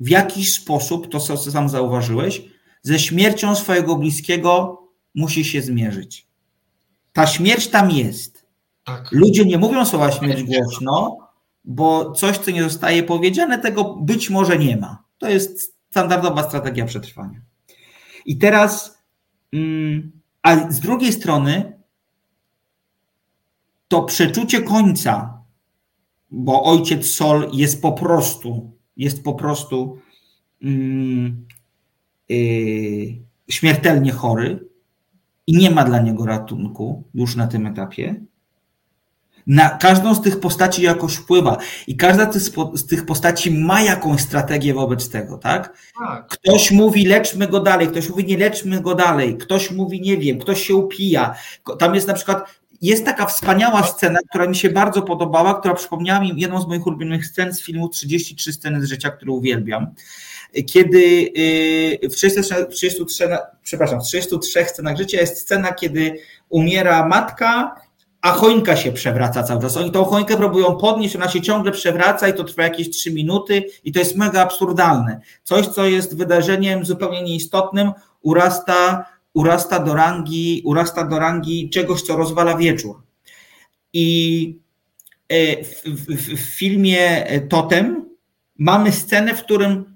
[0.00, 2.42] w jakiś sposób, to co sam zauważyłeś,
[2.82, 4.83] ze śmiercią swojego bliskiego
[5.14, 6.26] musi się zmierzyć.
[7.12, 8.46] Ta śmierć tam jest.
[8.84, 9.08] Tak.
[9.12, 11.18] Ludzie nie mówią słowa śmierć głośno,
[11.64, 15.04] bo coś, co nie zostaje powiedziane, tego być może nie ma.
[15.18, 17.40] To jest standardowa strategia przetrwania.
[18.26, 18.98] I teraz,
[19.52, 20.12] mm,
[20.42, 21.80] a z drugiej strony,
[23.88, 25.42] to przeczucie końca,
[26.30, 29.98] bo ojciec Sol jest po prostu, jest po prostu
[32.28, 34.68] yy, śmiertelnie chory,
[35.46, 38.14] i nie ma dla niego ratunku już na tym etapie.
[39.46, 42.32] Na każdą z tych postaci jakoś wpływa i każda
[42.74, 45.76] z tych postaci ma jakąś strategię wobec tego, tak?
[45.98, 46.26] tak?
[46.26, 50.38] Ktoś mówi leczmy go dalej, ktoś mówi nie leczmy go dalej, ktoś mówi nie wiem,
[50.38, 51.34] ktoś się upija.
[51.78, 56.20] Tam jest na przykład, jest taka wspaniała scena, która mi się bardzo podobała, która przypomniała
[56.20, 59.86] mi jedną z moich ulubionych scen z filmu 33 sceny z życia, który uwielbiam
[60.62, 61.32] kiedy
[62.02, 63.28] y, w 33, 33,
[63.62, 67.74] przepraszam, w 33 scenach życia jest scena, kiedy umiera matka,
[68.24, 69.76] a choinka się przewraca cały czas.
[69.76, 73.64] Oni tą choinkę próbują podnieść, ona się ciągle przewraca i to trwa jakieś 3 minuty
[73.84, 75.20] i to jest mega absurdalne.
[75.42, 77.92] Coś, co jest wydarzeniem zupełnie nieistotnym,
[78.22, 83.02] urasta, urasta do rangi, urasta do rangi czegoś, co rozwala wieczór.
[83.92, 84.58] I
[85.28, 88.08] e, w, w, w filmie Totem
[88.58, 89.93] mamy scenę, w którym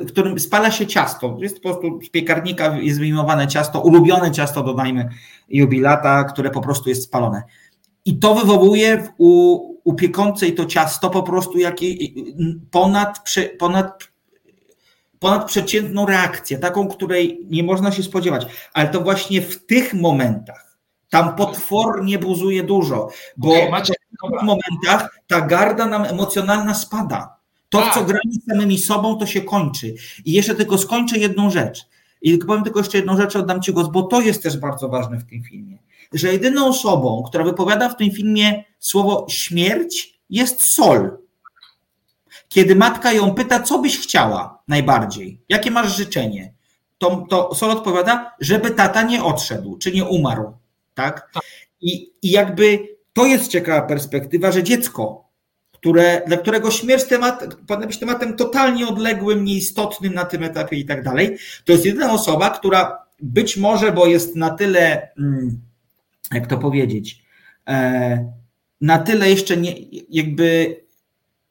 [0.00, 1.36] w którym spala się ciasto.
[1.40, 5.08] Jest po prostu z piekarnika jest wyjmowane ciasto, ulubione ciasto, dodajmy,
[5.48, 7.42] jubilata, które po prostu jest spalone.
[8.04, 12.14] I to wywołuje u, u piekącej to ciasto po prostu jakiej,
[12.70, 13.20] ponad,
[13.58, 14.08] ponad,
[15.18, 18.46] ponad przeciętną reakcję, taką, której nie można się spodziewać.
[18.72, 20.78] Ale to właśnie w tych momentach
[21.10, 27.37] tam potwornie buzuje dużo, bo okay, w tych momentach ta garda nam emocjonalna spada.
[27.68, 27.94] To, tak.
[27.94, 29.94] co gramy samymi sobą, to się kończy.
[30.24, 31.86] I jeszcze tylko skończę jedną rzecz.
[32.22, 35.18] I powiem tylko jeszcze jedną rzecz, oddam Ci głos, bo to jest też bardzo ważne
[35.18, 35.78] w tym filmie.
[36.12, 41.18] Że jedyną osobą, która wypowiada w tym filmie słowo śmierć, jest Sol.
[42.48, 46.54] Kiedy matka ją pyta, co byś chciała najbardziej, jakie masz życzenie,
[46.98, 50.52] to, to Sol odpowiada, żeby tata nie odszedł, czy nie umarł.
[50.94, 51.30] Tak?
[51.34, 51.42] tak.
[51.80, 55.27] I, I jakby to jest ciekawa perspektywa, że dziecko
[55.80, 60.84] które, dla którego śmierć temat, powinna być tematem totalnie odległym, nieistotnym na tym etapie i
[60.84, 61.38] tak dalej.
[61.64, 65.60] To jest jedyna osoba, która być może, bo jest na tyle, mm,
[66.32, 67.22] jak to powiedzieć,
[67.68, 68.32] e,
[68.80, 69.74] na tyle jeszcze nie,
[70.10, 70.76] jakby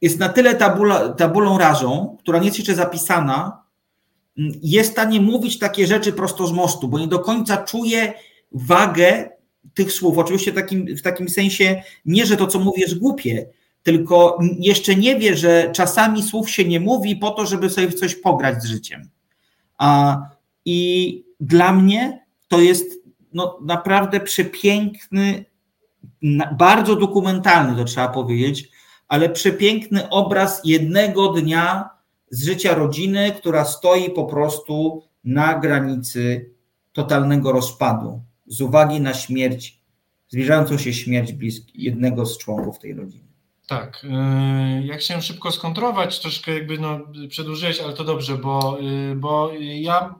[0.01, 3.63] jest na tyle tabula, tabulą rażą, która nie jest jeszcze zapisana,
[4.37, 8.13] mm, jest w stanie mówić takie rzeczy prosto z mostu, bo nie do końca czuje
[8.51, 9.29] wagę
[9.73, 10.17] tych słów.
[10.17, 13.45] Oczywiście takim, w takim sensie nie, że to, co mówię, jest głupie,
[13.87, 18.15] tylko jeszcze nie wie, że czasami słów się nie mówi po to, żeby sobie coś
[18.15, 19.09] pograć z życiem.
[19.77, 20.19] A,
[20.65, 22.85] I dla mnie to jest
[23.33, 25.45] no, naprawdę przepiękny,
[26.57, 28.69] bardzo dokumentalny, to trzeba powiedzieć,
[29.07, 31.89] ale przepiękny obraz jednego dnia
[32.29, 36.51] z życia rodziny, która stoi po prostu na granicy
[36.93, 39.81] totalnego rozpadu z uwagi na śmierć,
[40.29, 43.26] zbliżającą się śmierć blisk jednego z członków tej rodziny.
[43.67, 44.03] Tak.
[44.03, 46.99] Y, ja chciałem szybko skontrować, troszkę jakby no,
[47.29, 50.15] przedłużyłeś, ale to dobrze, bo, y, bo ja,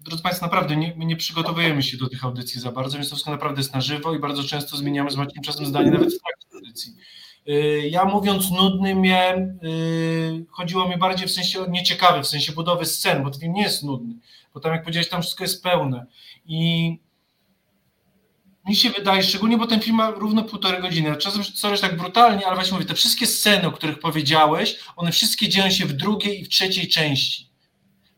[0.00, 3.30] drodzy Państwo, naprawdę nie, nie przygotowujemy się do tych audycji za bardzo, więc to wszystko
[3.30, 6.46] naprawdę jest na żywo i bardzo często zmieniamy z Maciem czasem zdanie nawet w trakcie
[6.54, 6.94] audycji.
[7.48, 9.58] Y, ja mówiąc nudny miałem,
[10.50, 14.14] chodziło mi bardziej w sensie nieciekawy, w sensie budowy scen, bo film nie jest nudny,
[14.54, 16.06] bo tam jak powiedziałeś, tam wszystko jest pełne
[16.46, 16.98] i
[18.66, 22.46] mi się wydaje, szczególnie, bo ten film ma równo półtorej godziny, czasem coś tak brutalnie,
[22.46, 26.40] ale właśnie mówię, te wszystkie sceny, o których powiedziałeś, one wszystkie dzieją się w drugiej
[26.40, 27.48] i w trzeciej części.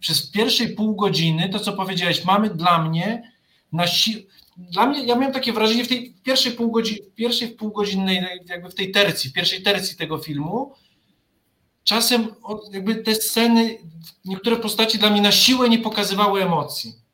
[0.00, 3.32] Przez pierwszej pół godziny, to co powiedziałeś, mamy dla mnie
[3.72, 4.22] na siłę,
[4.56, 8.74] dla mnie, ja miałem takie wrażenie w tej pierwszej pół godziny, pierwszej półgodzinnej, jakby w
[8.74, 10.74] tej tercji, pierwszej tercji tego filmu,
[11.84, 12.28] czasem
[12.72, 13.78] jakby te sceny,
[14.24, 17.05] niektóre postaci dla mnie na siłę nie pokazywały emocji.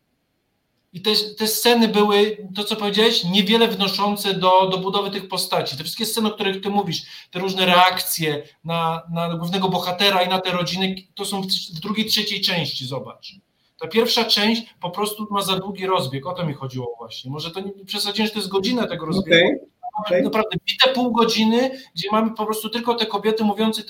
[0.93, 5.77] I te, te sceny były, to co powiedziałeś, niewiele wnoszące do, do budowy tych postaci.
[5.77, 10.29] Te wszystkie sceny, o których ty mówisz, te różne reakcje na, na głównego bohatera i
[10.29, 13.35] na te rodziny, to są w, drugiej, trzeciej części, zobacz.
[13.81, 17.31] Ta pierwsza część po prostu ma za długi rozbieg, o to mi chodziło właśnie.
[17.31, 19.49] Może to nie przesadziłem, że to jest godzina tego rozbiegu.
[19.49, 19.73] Okay.
[20.07, 20.23] Okay.
[20.23, 23.83] Naprawdę bite pół godziny, gdzie mamy po prostu tylko te kobiety mówiące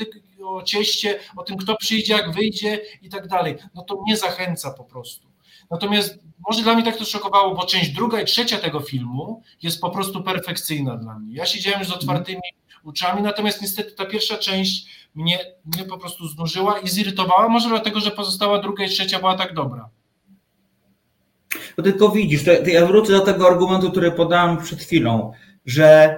[0.44, 3.56] o cieście, o tym, kto przyjdzie, jak wyjdzie i tak dalej.
[3.74, 5.31] No to mnie zachęca po prostu.
[5.72, 6.18] Natomiast
[6.48, 9.90] może dla mnie tak to szokowało, bo część druga i trzecia tego filmu jest po
[9.90, 11.34] prostu perfekcyjna dla mnie.
[11.34, 12.40] Ja siedziałem już z otwartymi
[12.84, 18.00] oczami, natomiast niestety ta pierwsza część mnie, mnie po prostu znużyła i zirytowała, może dlatego,
[18.00, 19.88] że pozostała druga i trzecia była tak dobra.
[21.78, 25.32] No tylko widzisz, to, to ja wrócę do tego argumentu, który podałem przed chwilą,
[25.66, 26.16] że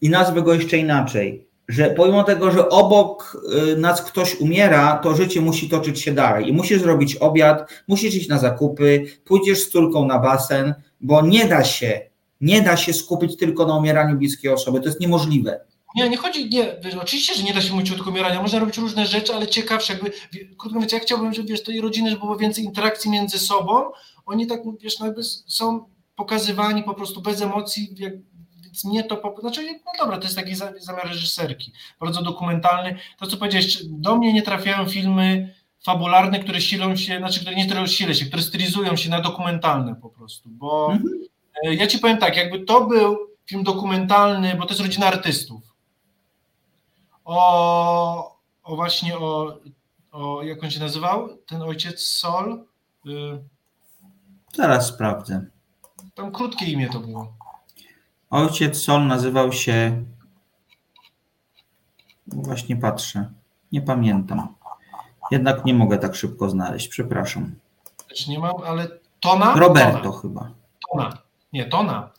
[0.00, 3.36] i nazwę go jeszcze inaczej, że pomimo tego, że obok
[3.72, 6.48] y, nas ktoś umiera, to życie musi toczyć się dalej.
[6.48, 11.44] I musisz zrobić obiad, musisz iść na zakupy, pójdziesz z córką na basen, bo nie
[11.44, 12.00] da się,
[12.40, 15.60] nie da się skupić tylko na umieraniu bliskiej osoby, to jest niemożliwe.
[15.94, 18.78] Nie, nie chodzi, nie, wiesz, oczywiście, że nie da się mówić o umierania, można robić
[18.78, 20.10] różne rzeczy, ale ciekawsze, jakby,
[20.58, 23.82] krótko mówiąc, ja chciałbym, żeby, wiesz, tej rodziny, żeby było więcej interakcji między sobą,
[24.26, 25.84] oni tak, wiesz, no jakby są
[26.16, 28.12] pokazywani po prostu bez emocji, jak,
[28.84, 32.98] mnie to, znaczy, no dobra, to jest taki zamiar reżyserki, bardzo dokumentalny.
[33.18, 35.54] To, co powiedziałeś, do mnie nie trafiają filmy
[35.84, 39.94] fabularne, które silą się, znaczy, które nie tyle silą się, które stylizują się na dokumentalne
[39.96, 41.22] po prostu, bo mhm.
[41.64, 43.16] E, ja ci powiem tak, jakby to był
[43.46, 45.62] film dokumentalny, bo to jest rodzina artystów,
[47.24, 49.58] o, o właśnie o,
[50.12, 52.64] o, jak on się nazywał, ten ojciec Sol?
[53.06, 53.10] Y...
[54.54, 55.46] Zaraz sprawdzę.
[56.14, 57.32] Tam krótkie imię to było.
[58.32, 60.04] Ojciec Sol nazywał się.
[62.26, 63.30] No właśnie patrzę.
[63.72, 64.54] Nie pamiętam.
[65.30, 66.88] Jednak nie mogę tak szybko znaleźć.
[66.88, 67.54] Przepraszam.
[68.08, 68.88] Też nie mam, ale
[69.20, 69.54] Tona?
[69.54, 70.20] Roberto Tona.
[70.22, 70.50] chyba.
[70.90, 71.18] Tona.
[71.52, 72.10] Nie, Tona.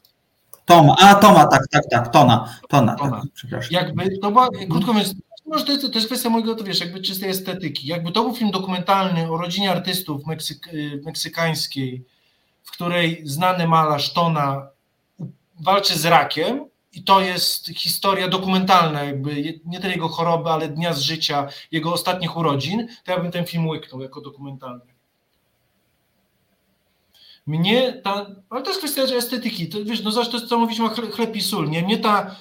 [0.65, 3.21] Toma, a Toma, tak, tak, tak, Tona, Tona, Tona.
[3.21, 3.69] Tak, przepraszam.
[3.71, 7.01] Jakby to była, krótko mówiąc, może to jest, to jest kwestia mojego, to wiesz, jakby
[7.01, 7.87] czystej estetyki.
[7.87, 10.69] Jakby to był film dokumentalny o rodzinie artystów meksyk,
[11.05, 12.05] meksykańskiej,
[12.63, 14.72] w której znany malarz Tona
[15.63, 20.93] walczy z rakiem i to jest historia dokumentalna, jakby nie tyle jego choroby, ale dnia
[20.93, 24.93] z życia, jego ostatnich urodzin, to ja bym ten film łyknął jako dokumentalny.
[27.47, 30.85] Mnie ta, ale to jest kwestia estetyki, to, wiesz, no zobacz, to jest co mówiliśmy
[30.85, 31.81] o chleb sól, nie?
[31.81, 32.35] Mnie ta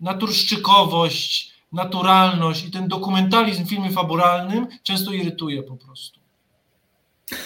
[0.00, 6.23] naturszczykowość, naturalność i ten dokumentalizm w filmie fabularnym często irytuje po prostu.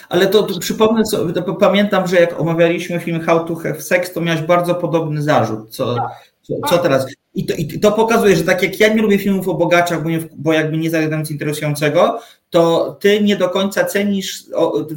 [0.08, 4.12] Ale to, to przypomnę sobie, to pamiętam, że jak omawialiśmy film How to Have Sex,
[4.12, 5.70] to miałeś bardzo podobny zarzut.
[5.70, 5.96] Co,
[6.42, 7.06] co, co teraz?
[7.34, 10.10] I to, I to, pokazuje, że tak jak ja nie lubię filmów o bogaciach, bo,
[10.10, 12.20] nie, bo jakby nie zagadam nic interesującego,
[12.50, 14.44] to ty nie do końca cenisz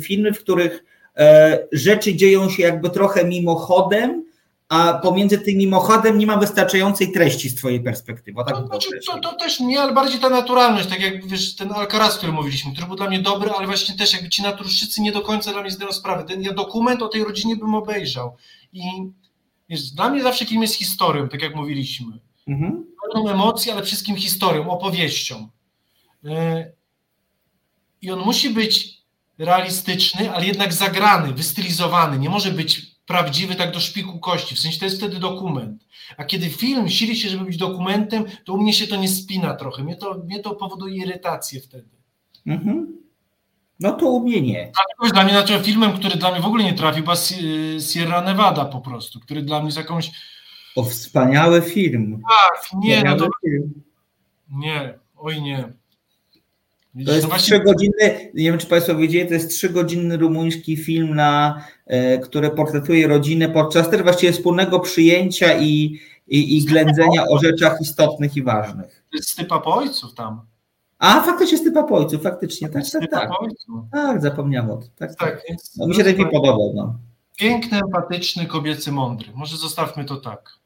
[0.01, 0.83] filmy, w których
[1.17, 4.25] e, rzeczy dzieją się jakby trochę mimochodem,
[4.71, 8.43] a pomiędzy tym mimochodem nie ma wystarczającej treści z twojej perspektywy.
[8.45, 11.71] Tak no, znaczy, to, to, też nie, ale bardziej ta naturalność, tak jak wiesz, ten
[11.71, 15.01] Alcaraz, o którym mówiliśmy, który był dla mnie dobry, ale właśnie też jakby ci naturszczycy
[15.01, 16.23] nie do końca dla mnie zdają sprawę.
[16.23, 18.35] Ten ja dokument o tej rodzinie bym obejrzał
[18.73, 18.81] i
[19.69, 22.19] wiesz, dla mnie zawsze film jest historią, tak jak mówiliśmy.
[22.47, 22.85] Mhm.
[23.29, 25.49] emocje, ale wszystkim historią, opowieścią.
[26.25, 26.71] E,
[28.01, 29.01] I on musi być
[29.37, 32.19] realistyczny, ale jednak zagrany, wystylizowany.
[32.19, 35.85] Nie może być prawdziwy tak do szpiku kości, w sensie to jest wtedy dokument.
[36.17, 39.55] A kiedy film sili się, żeby być dokumentem, to u mnie się to nie spina
[39.55, 41.89] trochę, mnie to, mnie to powoduje irytację wtedy.
[42.45, 42.97] Mhm.
[43.79, 44.71] No to u mnie nie.
[45.13, 47.15] Dla mnie znaczy filmem, który dla mnie w ogóle nie trafił, była
[47.93, 50.11] Sierra Nevada po prostu, który dla mnie jest jakąś...
[50.75, 52.21] O, wspaniały film.
[52.29, 53.29] Tak, nie, no to...
[53.43, 53.83] Film.
[54.49, 55.73] Nie, oj nie.
[57.05, 62.17] To jest trzygodzinny, nie wiem czy Państwo wiedzieli, to jest trzygodzinny rumuński film, na, e,
[62.19, 68.37] który portretuje rodzinę podczas też właściwie wspólnego przyjęcia i, i, i ględzenia o rzeczach istotnych
[68.37, 69.03] i ważnych.
[69.11, 70.41] To jest stypa po ojców tam.
[70.99, 73.29] A, faktycznie stypa po ojców, faktycznie, tak, tak, tak.
[73.91, 74.89] Tak, zapomniałem o tym.
[74.95, 75.41] Tak, tak.
[75.47, 75.57] tak.
[75.77, 76.73] No, mi się film podobał.
[76.75, 76.95] No.
[77.37, 79.27] Piękny, empatyczny, kobiecy, mądry.
[79.35, 80.61] Może zostawmy to tak.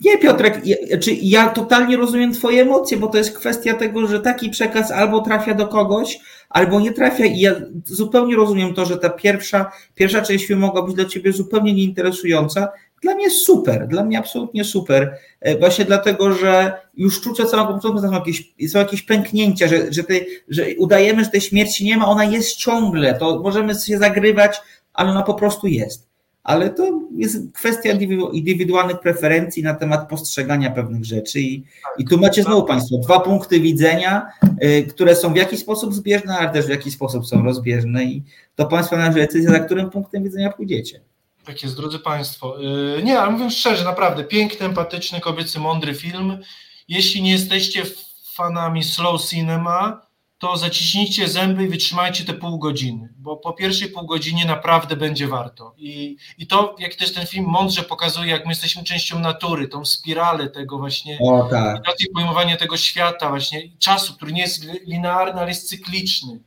[0.00, 4.20] Nie, Piotrek, ja, znaczy ja totalnie rozumiem Twoje emocje, bo to jest kwestia tego, że
[4.20, 6.20] taki przekaz albo trafia do kogoś,
[6.54, 7.24] albo nie trafia.
[7.24, 11.32] I ja zupełnie rozumiem to, że ta pierwsza, pierwsza część filmu mogła być dla Ciebie
[11.32, 12.68] zupełnie nieinteresująca.
[13.02, 15.18] Dla mnie super, dla mnie absolutnie super.
[15.40, 19.92] E, właśnie dlatego, że już czuć od samego początku są jakieś, są jakieś pęknięcia, że,
[19.92, 20.14] że, te,
[20.48, 23.14] że udajemy, że tej śmierci nie ma, ona jest ciągle.
[23.14, 24.60] To możemy się zagrywać,
[24.92, 26.13] ale ona po prostu jest
[26.44, 27.90] ale to jest kwestia
[28.32, 31.64] indywidualnych preferencji na temat postrzegania pewnych rzeczy i,
[31.98, 34.26] i tu macie znowu Państwo dwa punkty widzenia,
[34.62, 38.22] y, które są w jakiś sposób zbieżne, ale też w jakiś sposób są rozbieżne i
[38.56, 41.00] to Państwa należy decyzja, za którym punktem widzenia pójdziecie.
[41.44, 42.62] Tak jest, drodzy Państwo.
[42.98, 46.38] Y, nie, ale mówiąc szczerze, naprawdę piękny, empatyczny, kobiecy, mądry film.
[46.88, 47.82] Jeśli nie jesteście
[48.34, 50.06] fanami slow cinema,
[50.44, 55.28] to zaciśnijcie zęby i wytrzymajcie te pół godziny, bo po pierwszej pół godzinie naprawdę będzie
[55.28, 55.74] warto.
[55.76, 59.84] I, i to, jak też ten film mądrze pokazuje, jak my jesteśmy częścią natury, tą
[59.84, 61.82] spiralę tego właśnie, o, tak.
[62.14, 66.40] pojmowania tego świata, właśnie czasu, który nie jest linearny, ale jest cykliczny.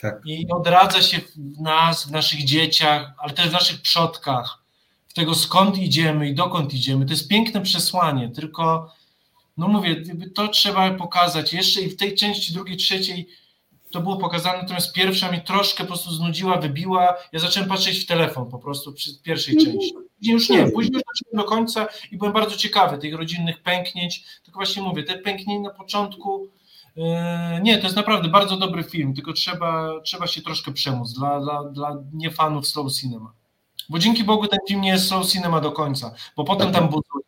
[0.00, 0.20] Tak.
[0.24, 4.58] I odradza się w nas, w naszych dzieciach, ale też w naszych przodkach,
[5.08, 7.06] w tego skąd idziemy i dokąd idziemy.
[7.06, 8.92] To jest piękne przesłanie, tylko
[9.56, 10.02] no mówię,
[10.34, 11.52] to trzeba pokazać.
[11.52, 13.28] Jeszcze i w tej części drugiej, trzeciej
[13.94, 17.16] to było pokazane, natomiast pierwsza mi troszkę po prostu znudziła, wybiła.
[17.32, 19.72] Ja zacząłem patrzeć w telefon po prostu przy pierwszej mhm.
[19.72, 19.94] części.
[19.94, 24.24] Później już nie, później już zacząłem do końca i byłem bardzo ciekawy tych rodzinnych pęknięć.
[24.44, 26.48] Tylko właśnie mówię, te pęknięcia na początku.
[26.96, 27.04] Yy,
[27.62, 31.64] nie, to jest naprawdę bardzo dobry film, tylko trzeba, trzeba się troszkę przemóc dla, dla,
[31.64, 33.32] dla niefanów slow cinema.
[33.88, 37.24] Bo dzięki Bogu ten film nie jest slow cinema do końca, bo potem tam buduje.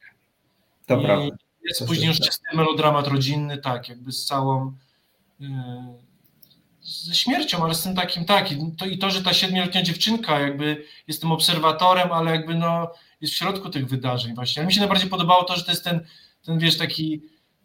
[0.87, 1.37] To I prawda.
[1.65, 4.73] Jest to później już czysty melodramat rodzinny, tak, jakby z całą.
[6.87, 10.41] Ze śmiercią, ale z tym takim, tak, i to, i to, że ta siedmioletnia dziewczynka
[10.41, 14.61] jakby jest tym obserwatorem, ale jakby no jest w środku tych wydarzeń właśnie.
[14.61, 16.01] Ale mi się najbardziej podobało to, że to jest ten,
[16.43, 17.23] ten wiesz, taki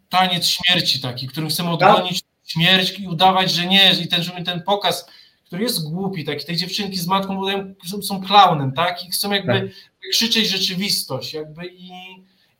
[0.08, 2.30] taniec śmierci taki, którym chcemy odgonić tak.
[2.44, 5.06] śmierć i udawać, że nie, i ten, ten pokaz,
[5.44, 7.40] który jest głupi, taki, tej dziewczynki z matką
[7.86, 10.10] są, są klaunem, tak, i chcą jakby tak.
[10.12, 11.90] krzyczeć rzeczywistość, jakby i,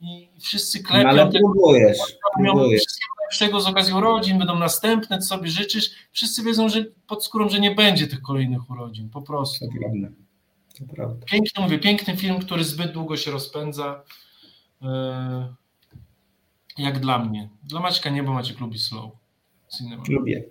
[0.02, 1.02] i wszyscy klepią.
[1.02, 1.98] No, ale próbujesz,
[2.36, 2.82] próbujesz
[3.32, 5.90] najlepszego z okazji urodzin, będą następne, co sobie życzysz.
[6.12, 9.66] Wszyscy wiedzą, że pod skórą, że nie będzie tych kolejnych urodzin, po prostu.
[9.66, 10.08] To prawda.
[10.78, 11.26] To prawda.
[11.26, 14.02] Piękny, mówię, piękny film, który zbyt długo się rozpędza.
[14.82, 15.54] E,
[16.78, 17.48] jak dla mnie.
[17.62, 19.10] Dla Maćka nie, bo Maciek lubi slow
[19.78, 20.02] cinema.
[20.08, 20.44] Lubię.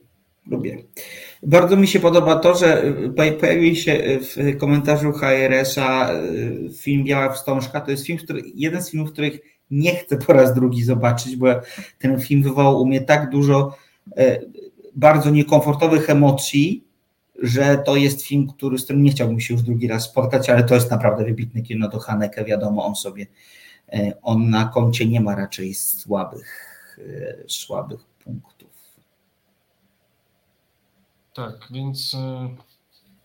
[0.47, 0.83] Lubię.
[1.43, 2.83] Bardzo mi się podoba to, że
[3.39, 6.19] pojawił się w komentarzu HRS-a e,
[6.73, 7.81] film Biała Wstążka.
[7.81, 9.39] To jest film, który, jeden z filmów, których
[9.71, 11.47] nie chcę po raz drugi zobaczyć, bo
[11.99, 13.77] ten film wywołał u mnie tak dużo
[14.95, 16.83] bardzo niekomfortowych emocji,
[17.41, 20.63] że to jest film, który, z którym nie chciałbym się już drugi raz spotkać, ale
[20.63, 23.25] to jest naprawdę wybitny kino do Haneke, wiadomo, on sobie,
[24.21, 26.65] on na koncie nie ma raczej słabych,
[27.47, 28.60] słabych punktów.
[31.33, 32.15] Tak, więc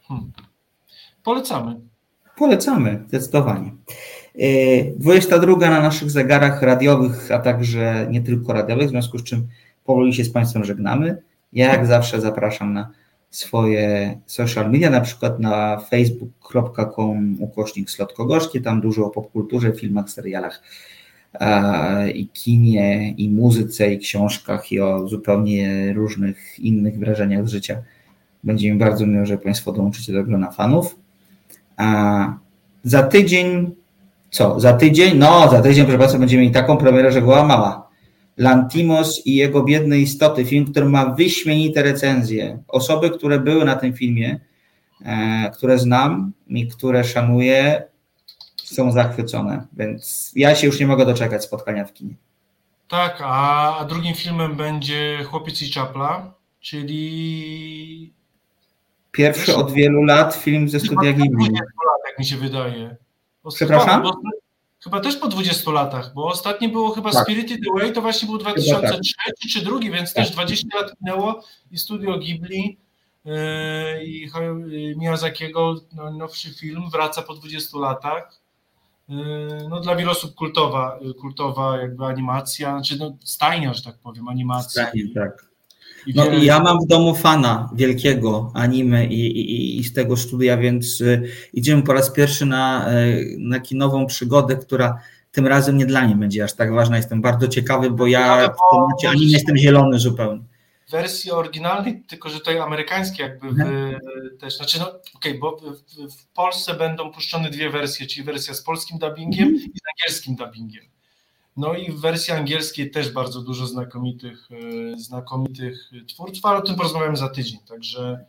[0.08, 0.32] hmm.
[1.24, 1.80] polecamy.
[2.36, 3.70] Polecamy, zdecydowanie.
[4.96, 9.48] 22 na naszych zegarach radiowych, a także nie tylko radiowych, w związku z czym
[9.84, 11.22] powoli się z Państwem żegnamy.
[11.52, 12.90] Ja jak zawsze zapraszam na
[13.30, 17.88] swoje social media, na przykład na facebook.com ukośnik
[18.64, 20.62] tam dużo o popkulturze, filmach, serialach
[22.14, 27.82] i kinie, i muzyce, i książkach, i o zupełnie różnych innych wrażeniach z życia.
[28.46, 30.96] Będzie mi bardzo miło, że Państwo dołączycie do grona fanów.
[31.76, 32.34] A
[32.84, 33.74] za tydzień
[34.30, 35.18] co, za tydzień?
[35.18, 37.88] No, za tydzień, proszę Państwa, będziemy mieli taką premierę, że była mała.
[38.36, 42.58] Lantimos i jego biedne istoty, film, który ma wyśmienite recenzje.
[42.68, 44.40] Osoby, które były na tym filmie,
[45.04, 47.82] e, które znam i które szanuję,
[48.64, 52.14] są zachwycone, więc ja się już nie mogę doczekać spotkania w kinie.
[52.88, 58.15] Tak, a, drugim filmem będzie Chłopiec i Czapla, czyli...
[59.16, 61.48] Pierwszy od wielu lat film ze studia Ghibli.
[62.06, 62.96] jak mi się wydaje.
[63.54, 64.02] Przepraszam?
[64.02, 64.20] Bo,
[64.84, 67.22] chyba też po 20 latach, bo ostatni było chyba tak.
[67.22, 69.34] Spirited Away, to właśnie był 2003 tak.
[69.52, 70.24] czy drugi, więc tak.
[70.24, 72.78] też 20 lat minęło i studio Ghibli
[73.24, 73.34] yy,
[74.04, 74.30] i
[74.96, 78.40] Miyazakiego no, nowszy film wraca po 20 latach.
[79.08, 79.16] Yy,
[79.68, 84.86] no dla wielu osób kultowa, kultowa jakby animacja, znaczy no stajnia, że tak powiem, animacja.
[84.86, 85.45] Stajnie, tak.
[86.14, 90.56] No i ja mam w domu fana wielkiego anime i, i, i z tego studia,
[90.56, 94.98] więc y, idziemy po raz pierwszy na, y, na kinową przygodę, która
[95.32, 96.96] tym razem nie dla niej będzie aż tak ważna.
[96.96, 100.42] Jestem bardzo ciekawy, bo ja w temacie anime jestem zielony zupełnie.
[100.90, 104.00] Wersji oryginalnej, tylko że tutaj amerykańskie jakby w, mhm.
[104.40, 108.54] też, znaczy no okej, okay, bo w, w, Polsce będą puszczone dwie wersje, czyli wersja
[108.54, 109.72] z polskim dubbingiem mhm.
[109.74, 110.84] i z angielskim dubbingiem.
[111.56, 114.48] No i w wersji angielskiej też bardzo dużo znakomitych,
[114.96, 117.58] znakomitych twórców, ale o tym porozmawiamy za tydzień.
[117.68, 118.24] Także,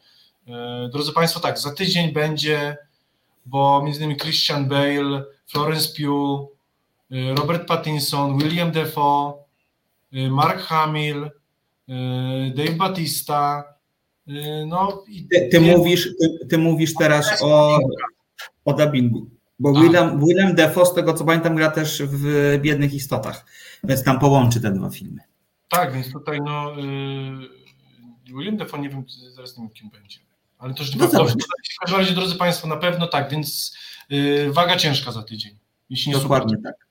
[0.91, 2.77] drodzy Państwo, tak, za tydzień będzie,
[3.45, 6.49] bo między innymi Christian Bale, Florence Pugh,
[7.37, 9.33] Robert Pattinson, William Defoe,
[10.11, 11.31] Mark Hamill,
[12.55, 13.63] Dave Batista.
[14.67, 17.79] No, ty, ty mówisz, ty, ty, mówisz teraz o,
[18.65, 19.36] o dubbingu.
[19.59, 23.45] Bo William, William Defoe, z tego co pamiętam, gra też w Biednych Istotach,
[23.83, 25.19] więc tam połączy te dwa filmy.
[25.69, 26.71] Tak, więc tutaj no
[28.25, 29.03] William Defoe, nie wiem,
[29.35, 30.19] zaraz nie wiem kim będzie,
[30.57, 31.33] ale to już no dobrze.
[31.75, 33.77] W każdym razie, drodzy Państwo, na pewno tak, więc
[34.49, 35.57] waga ciężka za tydzień.
[35.89, 36.73] Jeśli nie Dokładnie super.
[36.73, 36.87] tak.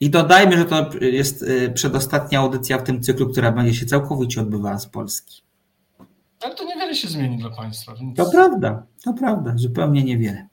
[0.00, 1.44] I dodajmy, że to jest
[1.74, 5.42] przedostatnia audycja w tym cyklu, która będzie się całkowicie odbywała z Polski.
[6.40, 7.94] Ale to niewiele się zmieni dla Państwa.
[7.94, 8.16] Więc...
[8.16, 10.48] To prawda, to prawda, zupełnie niewiele.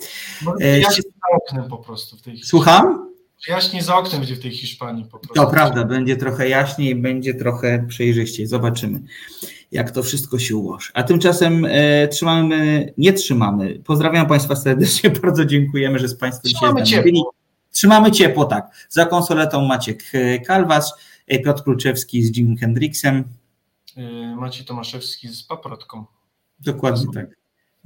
[0.59, 3.07] Jaśniej za oknem po prostu w tej Słucham?
[3.47, 5.33] Jaśniej za oknem będzie w tej Hiszpanii po prostu.
[5.33, 8.47] To prawda, będzie trochę jaśniej, będzie trochę przejrzyściej.
[8.47, 8.99] Zobaczymy,
[9.71, 10.91] jak to wszystko się ułoży.
[10.93, 13.79] A tymczasem e, trzymamy, nie trzymamy.
[13.85, 17.21] Pozdrawiam Państwa serdecznie, bardzo dziękujemy, że z Państwem trzymamy dzisiaj byli.
[17.71, 18.87] Trzymamy ciepło, tak.
[18.89, 20.03] Za konsoletą Maciek
[20.45, 20.93] Kalwas,
[21.45, 23.23] Piotr Kluczewski z Jim Hendrixem.
[24.35, 26.05] Maciej Tomaszewski z Paprotką.
[26.59, 27.27] Dokładnie tak.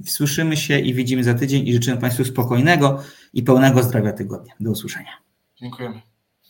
[0.06, 3.02] Słyszymy się i widzimy za tydzień i życzymy Państwu spokojnego
[3.32, 4.54] i pełnego zdrowia tygodnia.
[4.60, 5.10] Do usłyszenia.
[5.56, 6.11] Dziękujemy.